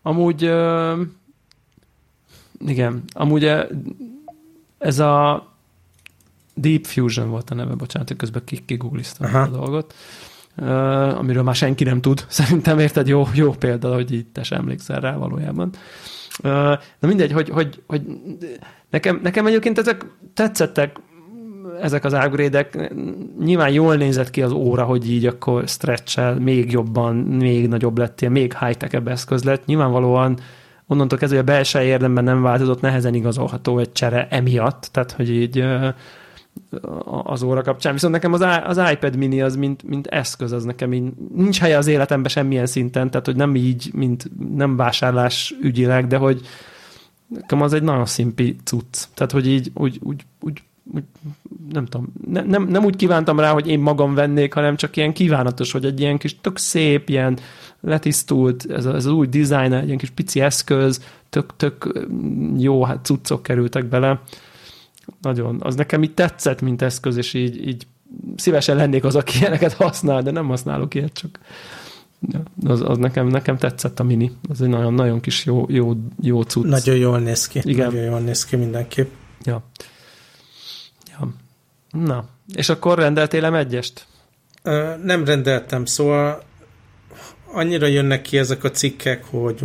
[0.01, 0.99] Amúgy uh,
[2.66, 3.43] igen, amúgy
[4.82, 5.45] ez a
[6.55, 9.93] Deep Fusion volt a neve, bocsánat, hogy közben kigoogliztam a dolgot,
[10.57, 12.25] uh, amiről már senki nem tud.
[12.29, 15.69] Szerintem érted, jó, jó példa, hogy itt te sem emlékszel rá valójában.
[16.43, 16.51] Uh,
[16.99, 18.01] na mindegy, hogy, hogy, hogy
[18.89, 20.99] nekem, nekem egyébként ezek tetszettek,
[21.82, 22.69] ezek az upgrade
[23.39, 28.29] nyilván jól nézett ki az óra, hogy így akkor stretch még jobban, még nagyobb lettél,
[28.29, 29.65] még high-tech eszköz lett.
[29.65, 30.39] Nyilvánvalóan
[30.92, 35.30] onnantól kezdve, hogy a belső érdemben nem változott, nehezen igazolható egy csere emiatt, tehát hogy
[35.30, 35.66] így
[37.24, 37.94] az óra kapcsán.
[37.94, 41.78] Viszont nekem az, az iPad mini az, mint, mint eszköz, az nekem így, nincs helye
[41.78, 46.42] az életemben semmilyen szinten, tehát hogy nem így, mint nem vásárlás ügyileg, de hogy
[47.28, 49.04] nekem az egy nagyon szimpi cucc.
[49.14, 50.62] Tehát, hogy így úgy, úgy, úgy,
[51.74, 55.14] nem tudom, ne, nem, nem úgy kívántam rá, hogy én magam vennék, hanem csak ilyen
[55.14, 57.38] kívánatos, hogy egy ilyen kis tök szép, ilyen
[57.82, 62.05] letisztult, ez, ez az új design, egy ilyen kis pici eszköz, tök, tök
[62.57, 64.21] jó hát cuccok kerültek bele
[65.21, 67.88] nagyon, az nekem így tetszett, mint eszköz, és így, így
[68.36, 71.39] szívesen lennék az, aki ilyeneket használ, de nem használok ilyet, csak
[72.63, 74.32] az, az nekem, nekem tetszett a mini.
[74.49, 76.65] Az egy nagyon, nagyon kis jó, jó, jó cucc.
[76.65, 77.59] Nagyon jól néz ki.
[77.63, 77.86] Igen.
[77.86, 79.09] Nagyon jól néz ki mindenképp.
[79.43, 79.63] Ja.
[81.09, 81.34] ja.
[81.91, 82.25] Na,
[82.55, 84.05] és akkor rendeltél egyest?
[84.63, 86.43] Ö, nem rendeltem, szóval
[87.54, 89.60] annyira jönnek ki ezek a cikkek, hogy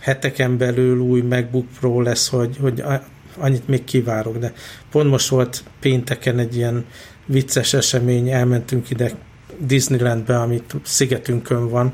[0.00, 2.82] heteken belül új MacBook Pro lesz, hogy, hogy
[3.38, 4.52] annyit még kivárok, de
[4.90, 6.84] pont most volt pénteken egy ilyen
[7.26, 9.12] vicces esemény, elmentünk ide
[9.58, 11.92] Disneylandbe, amit szigetünkön van,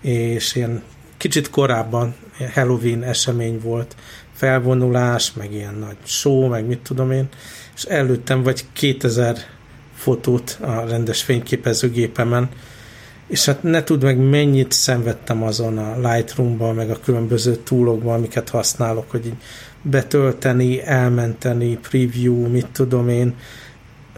[0.00, 0.82] és ilyen
[1.16, 2.14] kicsit korábban
[2.54, 3.96] Halloween esemény volt,
[4.34, 7.28] felvonulás, meg ilyen nagy show, meg mit tudom én,
[7.76, 9.36] és előttem vagy 2000
[9.94, 12.48] fotót a rendes fényképezőgépemen,
[13.30, 18.48] és hát ne tud meg mennyit szenvedtem azon a Lightroom-ban, meg a különböző túlokban, amiket
[18.48, 19.36] használok, hogy így
[19.82, 23.34] betölteni, elmenteni, preview, mit tudom én.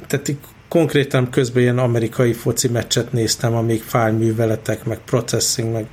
[0.07, 0.39] Tehát így
[0.69, 5.87] konkrétan közben ilyen amerikai foci meccset néztem, amíg fájlműveletek, meg processing, meg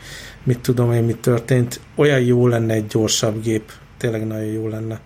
[0.43, 1.79] mit tudom én, mi történt.
[1.95, 4.99] Olyan jó lenne egy gyorsabb gép, tényleg nagyon jó lenne.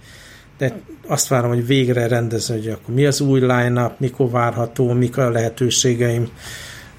[0.58, 5.18] De azt várom, hogy végre rendezni, hogy akkor mi az új line-up, mikor várható, mik
[5.18, 6.30] a lehetőségeim,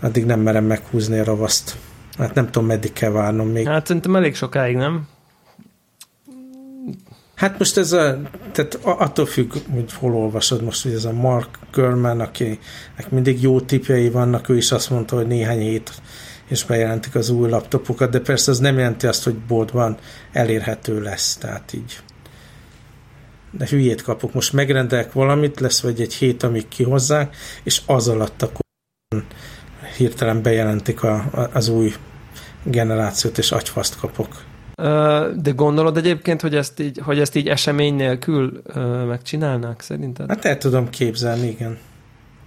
[0.05, 1.77] addig nem merem meghúzni a ravaszt.
[2.19, 3.67] Hát nem tudom, meddig kell várnom még.
[3.67, 5.07] Hát szerintem elég sokáig, nem?
[7.35, 8.21] Hát most ez a,
[8.53, 13.61] tehát attól függ, hogy hol olvasod most, hogy ez a Mark Gurman, akinek mindig jó
[13.61, 15.93] tipjei vannak, ő is azt mondta, hogy néhány hét
[16.49, 19.97] és bejelentik az új laptopokat, de persze az nem jelenti azt, hogy boltban
[20.33, 21.99] elérhető lesz, tehát így
[23.51, 24.33] de hülyét kapok.
[24.33, 28.63] Most megrendelek valamit, lesz vagy egy hét, amíg kihozzák, és az alatt akkor
[29.97, 31.95] hirtelen bejelentik a, a, az új
[32.63, 34.29] generációt, és agyfaszt kapok.
[35.37, 38.63] De gondolod egyébként, hogy ezt így, hogy ezt így esemény nélkül
[39.07, 40.29] megcsinálnák szerinted?
[40.29, 41.79] Hát el tudom képzelni, igen.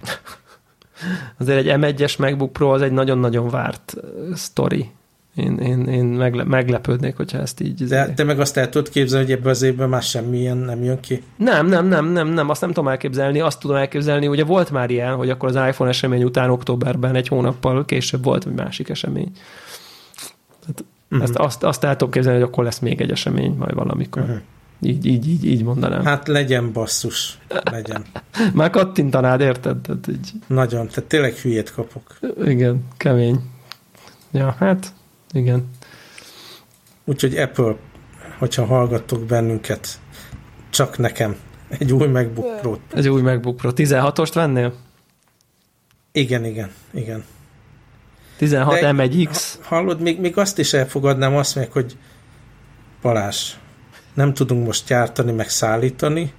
[1.38, 3.94] Azért egy M1-es MacBook Pro az egy nagyon-nagyon várt
[4.34, 4.90] sztori.
[5.38, 7.84] Én, én, én megle, meglepődnék, hogyha ezt így...
[7.84, 11.00] De te meg azt el tudod képzelni, hogy ebben az évben már semmilyen nem jön
[11.00, 11.22] ki?
[11.36, 13.40] Nem, nem, nem, nem, nem, azt nem tudom elképzelni.
[13.40, 17.28] Azt tudom elképzelni, ugye volt már ilyen, hogy akkor az iPhone esemény után októberben egy
[17.28, 19.30] hónappal később volt egy másik esemény.
[20.60, 21.28] Tehát Uh-huh.
[21.28, 24.22] Ezt, azt, azt el tudom képzelni, hogy akkor lesz még egy esemény majd valamikor.
[24.22, 24.38] Uh-huh.
[24.80, 26.04] Így, így, így, így mondanám.
[26.04, 27.38] Hát legyen basszus,
[27.70, 28.04] legyen.
[28.54, 29.76] Már kattintanád, érted?
[29.76, 30.30] Tehát így.
[30.46, 32.18] Nagyon, tehát tényleg hülyét kapok.
[32.44, 33.40] Igen, kemény.
[34.30, 34.92] Ja, hát,
[35.32, 35.68] igen.
[37.04, 37.76] Úgyhogy Apple,
[38.38, 40.00] hogyha hallgattok bennünket,
[40.70, 41.36] csak nekem
[41.68, 42.76] egy új MacBook Pro.
[42.94, 43.70] Egy új MacBook Pro.
[43.74, 44.74] 16-ost vennél?
[46.12, 47.24] Igen, igen, igen.
[48.36, 49.54] 16 De, M1X.
[49.62, 51.96] Hallod, még, még azt is elfogadnám, azt meg, hogy
[53.02, 53.54] Balázs,
[54.14, 56.32] nem tudunk most gyártani, meg szállítani,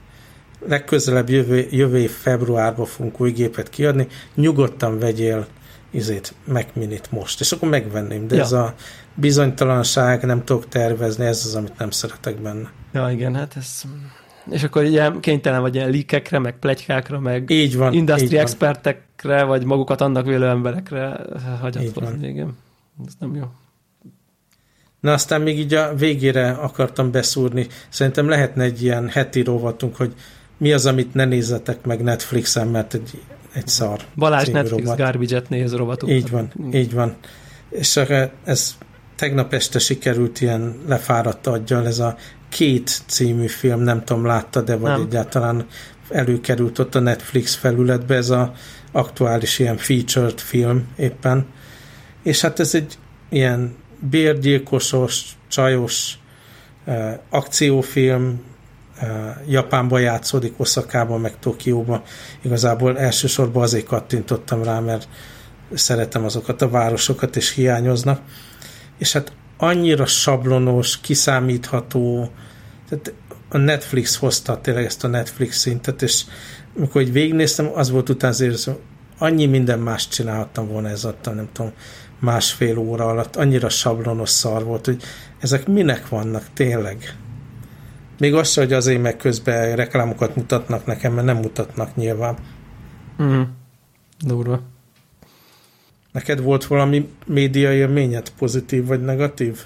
[0.67, 5.47] legközelebb jövő, jövő év februárban fogunk új gépet kiadni, nyugodtan vegyél
[5.91, 8.41] izét, Mac Minit most, és akkor megvenném, de ja.
[8.41, 8.73] ez a
[9.13, 12.71] bizonytalanság, nem tudok tervezni, ez az, amit nem szeretek benne.
[12.93, 13.83] Ja, igen, hát ez
[14.51, 19.37] és akkor ugye kénytelen vagy ilyen líkekre, meg plegykákra, meg így van, industry így expertekre,
[19.37, 19.47] van.
[19.47, 21.19] vagy magukat annak vélő emberekre
[21.61, 22.27] hagyatkozni.
[22.27, 22.57] Igen.
[23.07, 23.43] Ez nem jó.
[24.99, 27.67] Na aztán még így a végére akartam beszúrni.
[27.89, 30.13] Szerintem lehetne egy ilyen heti rovatunk, hogy
[30.57, 33.21] mi az, amit ne nézzetek meg Netflixen, mert egy,
[33.59, 33.99] egy szar.
[34.15, 34.97] Balázs Netflix rovat.
[34.97, 36.13] garbage-et néz rovatunk.
[36.13, 37.15] Így van, így van.
[37.69, 37.99] És
[38.43, 38.77] ez
[39.15, 42.15] tegnap este sikerült ilyen lefáradt adjal, ez a
[42.49, 45.01] Két című film, nem tudom, látta, de vagy nem.
[45.01, 45.65] egyáltalán
[46.09, 48.53] előkerült ott a Netflix felületbe, ez a
[48.91, 51.45] aktuális ilyen featured film éppen.
[52.23, 52.97] És hát ez egy
[53.29, 53.75] ilyen
[54.09, 56.19] bérgyilkosos, csajos
[56.85, 58.41] uh, akciófilm,
[59.47, 62.01] Japánban játszódik, Oszakában, meg Tokióban.
[62.41, 65.07] Igazából elsősorban azért kattintottam rá, mert
[65.73, 68.21] szeretem azokat a városokat, és hiányoznak.
[68.97, 72.31] És hát annyira sablonos, kiszámítható,
[72.89, 73.13] tehát
[73.49, 76.23] a Netflix hozta tényleg ezt a Netflix szintet, és
[76.77, 78.71] amikor így végignéztem, az volt utána az
[79.17, 81.71] annyi minden más csinálhattam volna ez adta, nem tudom,
[82.19, 85.03] másfél óra alatt, annyira sablonos szar volt, hogy
[85.39, 87.15] ezek minek vannak tényleg.
[88.19, 92.37] Még az hogy azért meg közben reklámokat mutatnak nekem, mert nem mutatnak nyilván.
[93.23, 93.41] Mm.
[94.19, 94.59] Durva.
[96.11, 99.59] Neked volt valami média élményed, pozitív vagy negatív?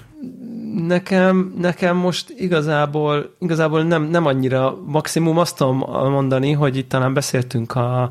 [0.86, 5.78] Nekem, nekem most igazából, igazából nem, nem annyira, maximum azt tudom
[6.10, 8.10] mondani, hogy itt talán beszéltünk a,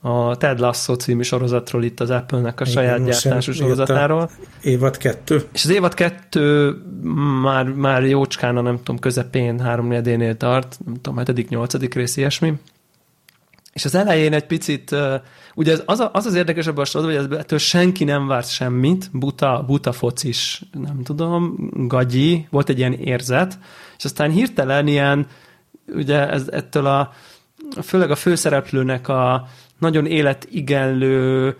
[0.00, 4.30] a Ted Lasso című sorozatról itt az Apple-nek a Igen, saját gyártású sorozatáról.
[4.62, 5.42] Évad kettő.
[5.52, 6.76] És az évad kettő
[7.42, 10.02] már, már jócskán a nem tudom, közepén, három
[10.36, 12.52] tart, nem tudom, hetedik, nyolcadik rész, ilyesmi.
[13.72, 14.96] És az elején egy picit,
[15.54, 19.10] ugye az az, az, az érdekes ebben a sorozatban, hogy ettől senki nem várt semmit,
[19.12, 23.58] buta, buta focis, nem tudom, gagyi, volt egy ilyen érzet,
[23.98, 25.26] és aztán hirtelen ilyen,
[25.94, 27.12] ugye ez, ettől a,
[27.82, 31.56] főleg a főszereplőnek a nagyon életigenlő,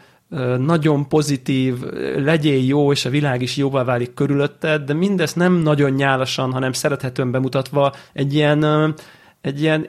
[0.58, 1.74] nagyon pozitív,
[2.16, 6.72] legyél jó, és a világ is jóvá válik körülötted, de mindezt nem nagyon nyálasan, hanem
[6.72, 8.94] szerethetően bemutatva egy ilyen
[9.40, 9.88] egy ilyen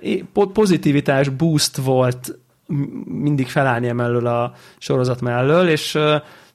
[0.53, 2.39] pozitivitás boost volt
[3.05, 5.97] mindig felállni emellől a sorozat mellől, és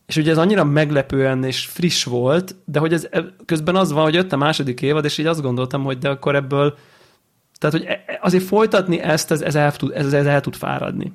[0.07, 3.09] és ugye ez annyira meglepően és friss volt, de hogy ez
[3.45, 6.35] közben az van, hogy jött a második évad, és így azt gondoltam, hogy de akkor
[6.35, 6.75] ebből,
[7.59, 11.13] tehát hogy e, azért folytatni ezt, ez, ez, el, tud, ez, ez el tud fáradni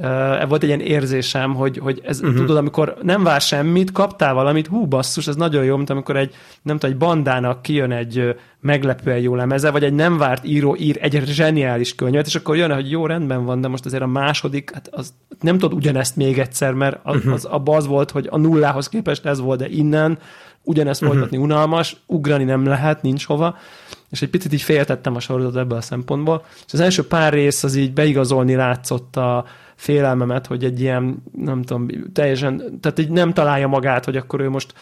[0.00, 2.36] uh, volt egy ilyen érzésem, hogy, hogy ez, uh-huh.
[2.36, 6.34] tudod, amikor nem vár semmit, kaptál valamit, hú basszus, ez nagyon jó, mint amikor egy,
[6.62, 10.98] nem tudom, egy bandának kijön egy meglepően jó lemeze, vagy egy nem várt író ír
[11.00, 14.70] egy zseniális könyvet, és akkor jön, hogy jó, rendben van, de most azért a második,
[14.74, 17.32] hát az, nem tudod ugyanezt még egyszer, mert az, uh-huh.
[17.32, 20.18] az, abban az volt, hogy a nullához képest ez volt, de innen
[20.62, 21.16] ugyanezt uh-huh.
[21.16, 23.56] folytatni unalmas, ugrani nem lehet, nincs hova,
[24.10, 27.62] és egy picit így féltettem a sorozatot ebből a szempontból, és az első pár rész
[27.62, 29.44] az így beigazolni látszott a,
[29.80, 34.48] félelmemet, hogy egy ilyen, nem tudom, teljesen, tehát így nem találja magát, hogy akkor ő
[34.48, 34.74] most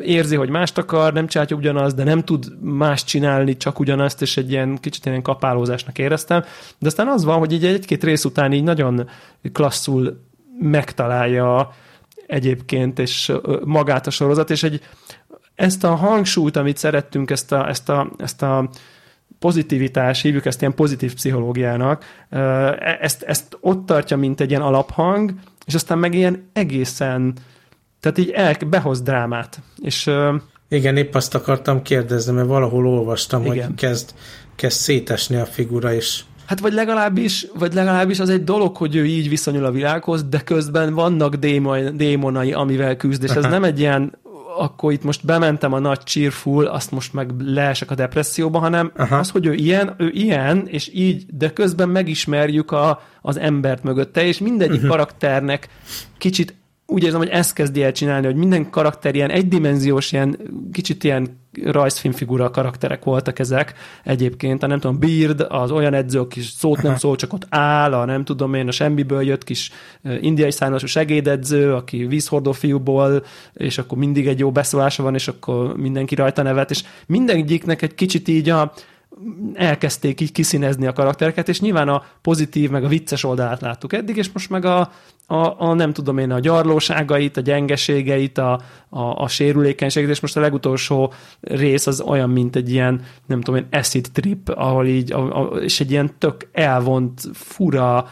[0.00, 4.36] érzi, hogy mást akar, nem csinálja ugyanazt, de nem tud más csinálni, csak ugyanazt, és
[4.36, 6.44] egy ilyen kicsit ilyen kapálózásnak éreztem.
[6.78, 9.08] De aztán az van, hogy így egy-két rész után így nagyon
[9.52, 10.20] klasszul
[10.60, 11.72] megtalálja
[12.26, 13.32] egyébként, és
[13.64, 14.80] magát a sorozat, és egy,
[15.54, 18.68] ezt a hangsúlyt, amit szerettünk, ezt a, ezt a, ezt a
[19.44, 22.38] pozitivitás, hívjuk ezt ilyen pozitív pszichológiának, e,
[23.00, 25.34] ezt, ezt ott tartja, mint egy ilyen alaphang,
[25.66, 27.32] és aztán meg ilyen egészen,
[28.00, 29.60] tehát így el, behoz drámát.
[29.82, 30.10] És,
[30.68, 33.66] igen, épp azt akartam kérdezni, mert valahol olvastam, igen.
[33.66, 34.14] hogy kezd,
[34.54, 39.06] kezd szétesni a figura, és Hát vagy legalábbis, vagy legalábbis az egy dolog, hogy ő
[39.06, 43.78] így viszonyul a világhoz, de közben vannak démon, démonai, amivel küzd, és ez nem egy
[43.78, 44.18] ilyen
[44.58, 49.16] akkor itt most bementem a nagy cheerful, azt most meg leesek a depresszióba, hanem Aha.
[49.16, 54.24] az, hogy ő ilyen, ő ilyen, és így, de közben megismerjük a, az embert mögötte,
[54.24, 54.90] és mindegyik uh-huh.
[54.90, 55.68] karakternek
[56.18, 56.54] kicsit
[56.86, 60.38] úgy érzem, hogy ezt kezdi el csinálni, hogy minden karakter ilyen egydimenziós, ilyen
[60.72, 63.74] kicsit ilyen rajzfilmfigura karakterek voltak ezek
[64.04, 64.62] egyébként.
[64.62, 68.04] A nem tudom, Beard, az olyan edző, aki szót nem szól, csak ott áll, a
[68.04, 69.70] nem tudom én, a semmiből jött kis
[70.20, 75.76] indiai származású segédedző, aki vízhordó fiúból, és akkor mindig egy jó beszólása van, és akkor
[75.76, 78.72] mindenki rajta nevet, és mindenegyiknek egy kicsit így a,
[79.54, 84.16] elkezdték így kiszínezni a karaktereket, és nyilván a pozitív, meg a vicces oldalát láttuk eddig,
[84.16, 84.92] és most meg a,
[85.26, 90.36] a, a nem tudom én, a gyarlóságait, a gyengeségeit, a, a, a sérülékenységét, és most
[90.36, 95.12] a legutolsó rész az olyan, mint egy ilyen, nem tudom én, acid trip, ahol így,
[95.12, 98.08] a, a, és egy ilyen tök elvont, fura,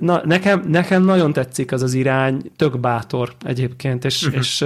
[0.00, 4.38] na, nekem, nekem nagyon tetszik az az irány, tök bátor egyébként, és, uh-huh.
[4.38, 4.64] és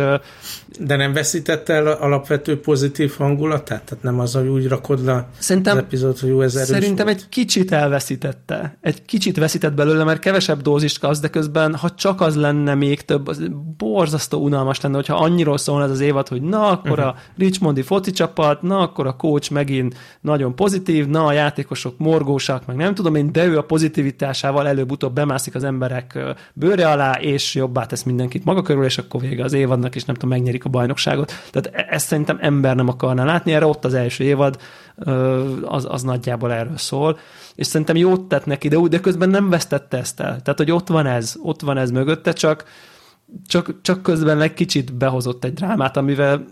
[0.79, 3.83] de nem veszítette el alapvető pozitív hangulatát?
[3.83, 7.07] Tehát nem az, hogy úgy rakod le szerintem, az epizód, hogy jó, ez erős Szerintem
[7.07, 7.19] volt.
[7.19, 8.77] egy kicsit elveszítette.
[8.81, 13.05] Egy kicsit veszített belőle, mert kevesebb dózist kapsz, de közben ha csak az lenne még
[13.05, 13.43] több, az
[13.77, 17.07] borzasztó unalmas lenne, hogyha annyiról szólna ez az évad, hogy na, akkor uh-huh.
[17.07, 22.67] a Richmondi foci csapat, na, akkor a coach megint nagyon pozitív, na, a játékosok morgósak,
[22.67, 26.19] meg nem tudom én, de ő a pozitivitásával előbb-utóbb bemászik az emberek
[26.53, 30.15] bőre alá, és jobbá tesz mindenkit maga körül, és akkor vége az évadnak, és nem
[30.15, 31.33] tudom, megnyerik a bajnokságot.
[31.51, 34.57] Tehát e- ezt szerintem ember nem akarná látni, erre ott az első évad,
[35.63, 37.19] az, az nagyjából erről szól,
[37.55, 40.41] és szerintem jót tett neki, de, de közben nem vesztette ezt el.
[40.43, 42.65] Tehát, hogy ott van ez, ott van ez mögötte, csak,
[43.47, 46.45] csak, csak közben egy kicsit behozott egy drámát, amivel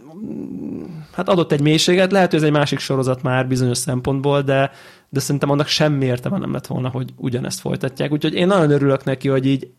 [1.12, 4.70] hát adott egy mélységet, lehet, hogy ez egy másik sorozat már bizonyos szempontból, de,
[5.09, 8.12] de szerintem annak semmi értelme nem lett volna, hogy ugyanezt folytatják.
[8.12, 9.70] Úgyhogy én nagyon örülök neki, hogy így,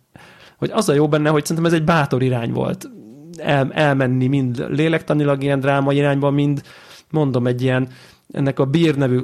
[0.58, 2.90] hogy az a jó benne, hogy szerintem ez egy bátor irány volt.
[3.40, 6.62] El, elmenni mind lélektanilag ilyen dráma irányba, mind
[7.10, 7.88] mondom egy ilyen
[8.32, 9.20] ennek a Beer nevű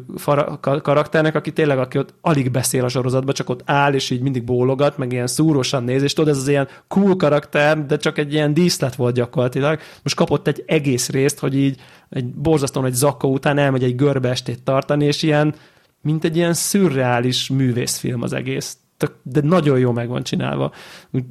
[0.82, 4.44] karakternek, aki tényleg, aki ott alig beszél a sorozatban, csak ott áll, és így mindig
[4.44, 8.34] bólogat, meg ilyen szúrósan néz, és tudod, ez az ilyen cool karakter, de csak egy
[8.34, 9.80] ilyen díszlet volt gyakorlatilag.
[10.04, 14.30] Most kapott egy egész részt, hogy így egy borzasztóan egy zakka után elmegy egy görbe
[14.30, 15.56] estét tartani, és ilyen,
[16.02, 20.72] mint egy ilyen szürreális művészfilm az egész tök, de nagyon jó meg van csinálva.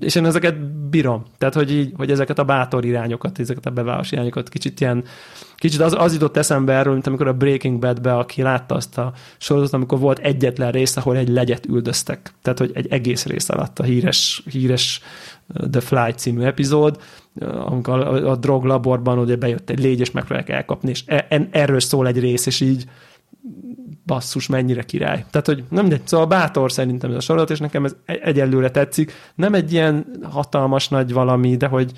[0.01, 1.25] És én ezeket bírom.
[1.39, 5.05] Tehát, hogy, így, hogy ezeket a bátor irányokat, ezeket a beváros irányokat kicsit ilyen,
[5.57, 9.13] kicsit az, az jutott eszembe erről, mint amikor a Breaking Bad-be, aki látta azt a
[9.39, 12.35] sorozatot, amikor volt egyetlen rész, ahol egy legyet üldöztek.
[12.43, 15.01] Tehát, hogy egy egész rész alatt a híres, híres
[15.47, 17.01] uh, The Fly című epizód,
[17.35, 21.81] uh, amikor a, a droglaborban ugye bejött egy légy, és megpróbálják elkapni, és e, erről
[21.81, 22.85] szól egy rész, és így
[24.07, 25.25] basszus, mennyire király.
[25.31, 29.13] Tehát, hogy nem mindegy, szóval bátor szerintem ez a sorozat, és nekem ez egyelőre tetszik.
[29.35, 31.93] Nem egy ilyen hatalmas nagy valami, de hogy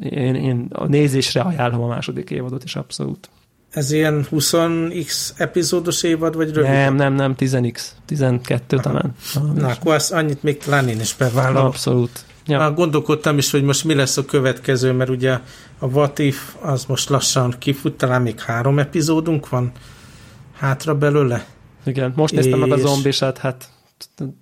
[0.00, 3.28] én, én a nézésre ajánlom a második évadot is abszolút.
[3.70, 6.70] Ez ilyen 20x epizódos évad, vagy rövid?
[6.70, 8.84] Nem, nem, nem, 10x, 12 Aha.
[8.84, 9.14] talán.
[9.54, 11.66] Na, akkor azt annyit még talán én is bevállalom.
[11.66, 12.24] Abszolút.
[12.46, 12.58] Ja.
[12.58, 15.38] Na, gondolkodtam is, hogy most mi lesz a következő, mert ugye
[15.78, 19.72] a What If az most lassan kifut, talán még három epizódunk van
[20.60, 21.46] hátra belőle.
[21.84, 22.68] Igen, most néztem és...
[22.68, 23.68] meg a zombisát, hát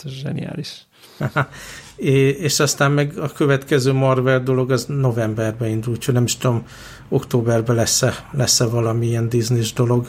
[0.04, 0.86] zseniális.
[2.46, 6.66] és aztán meg a következő Marvel dolog az novemberben indul, úgyhogy nem is tudom,
[7.08, 10.08] októberben lesz-e, lesz-e valamilyen disney dolog.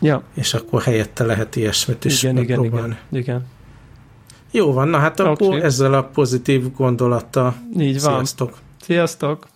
[0.00, 0.22] Ja.
[0.34, 3.46] És akkor helyette lehet ilyesmit is igen, igen, igen, igen.
[4.50, 5.60] Jó van, na hát akkor okay.
[5.60, 8.14] ezzel a pozitív gondolattal Így van.
[8.14, 8.58] Sziasztok!
[8.80, 9.46] Sziasztok!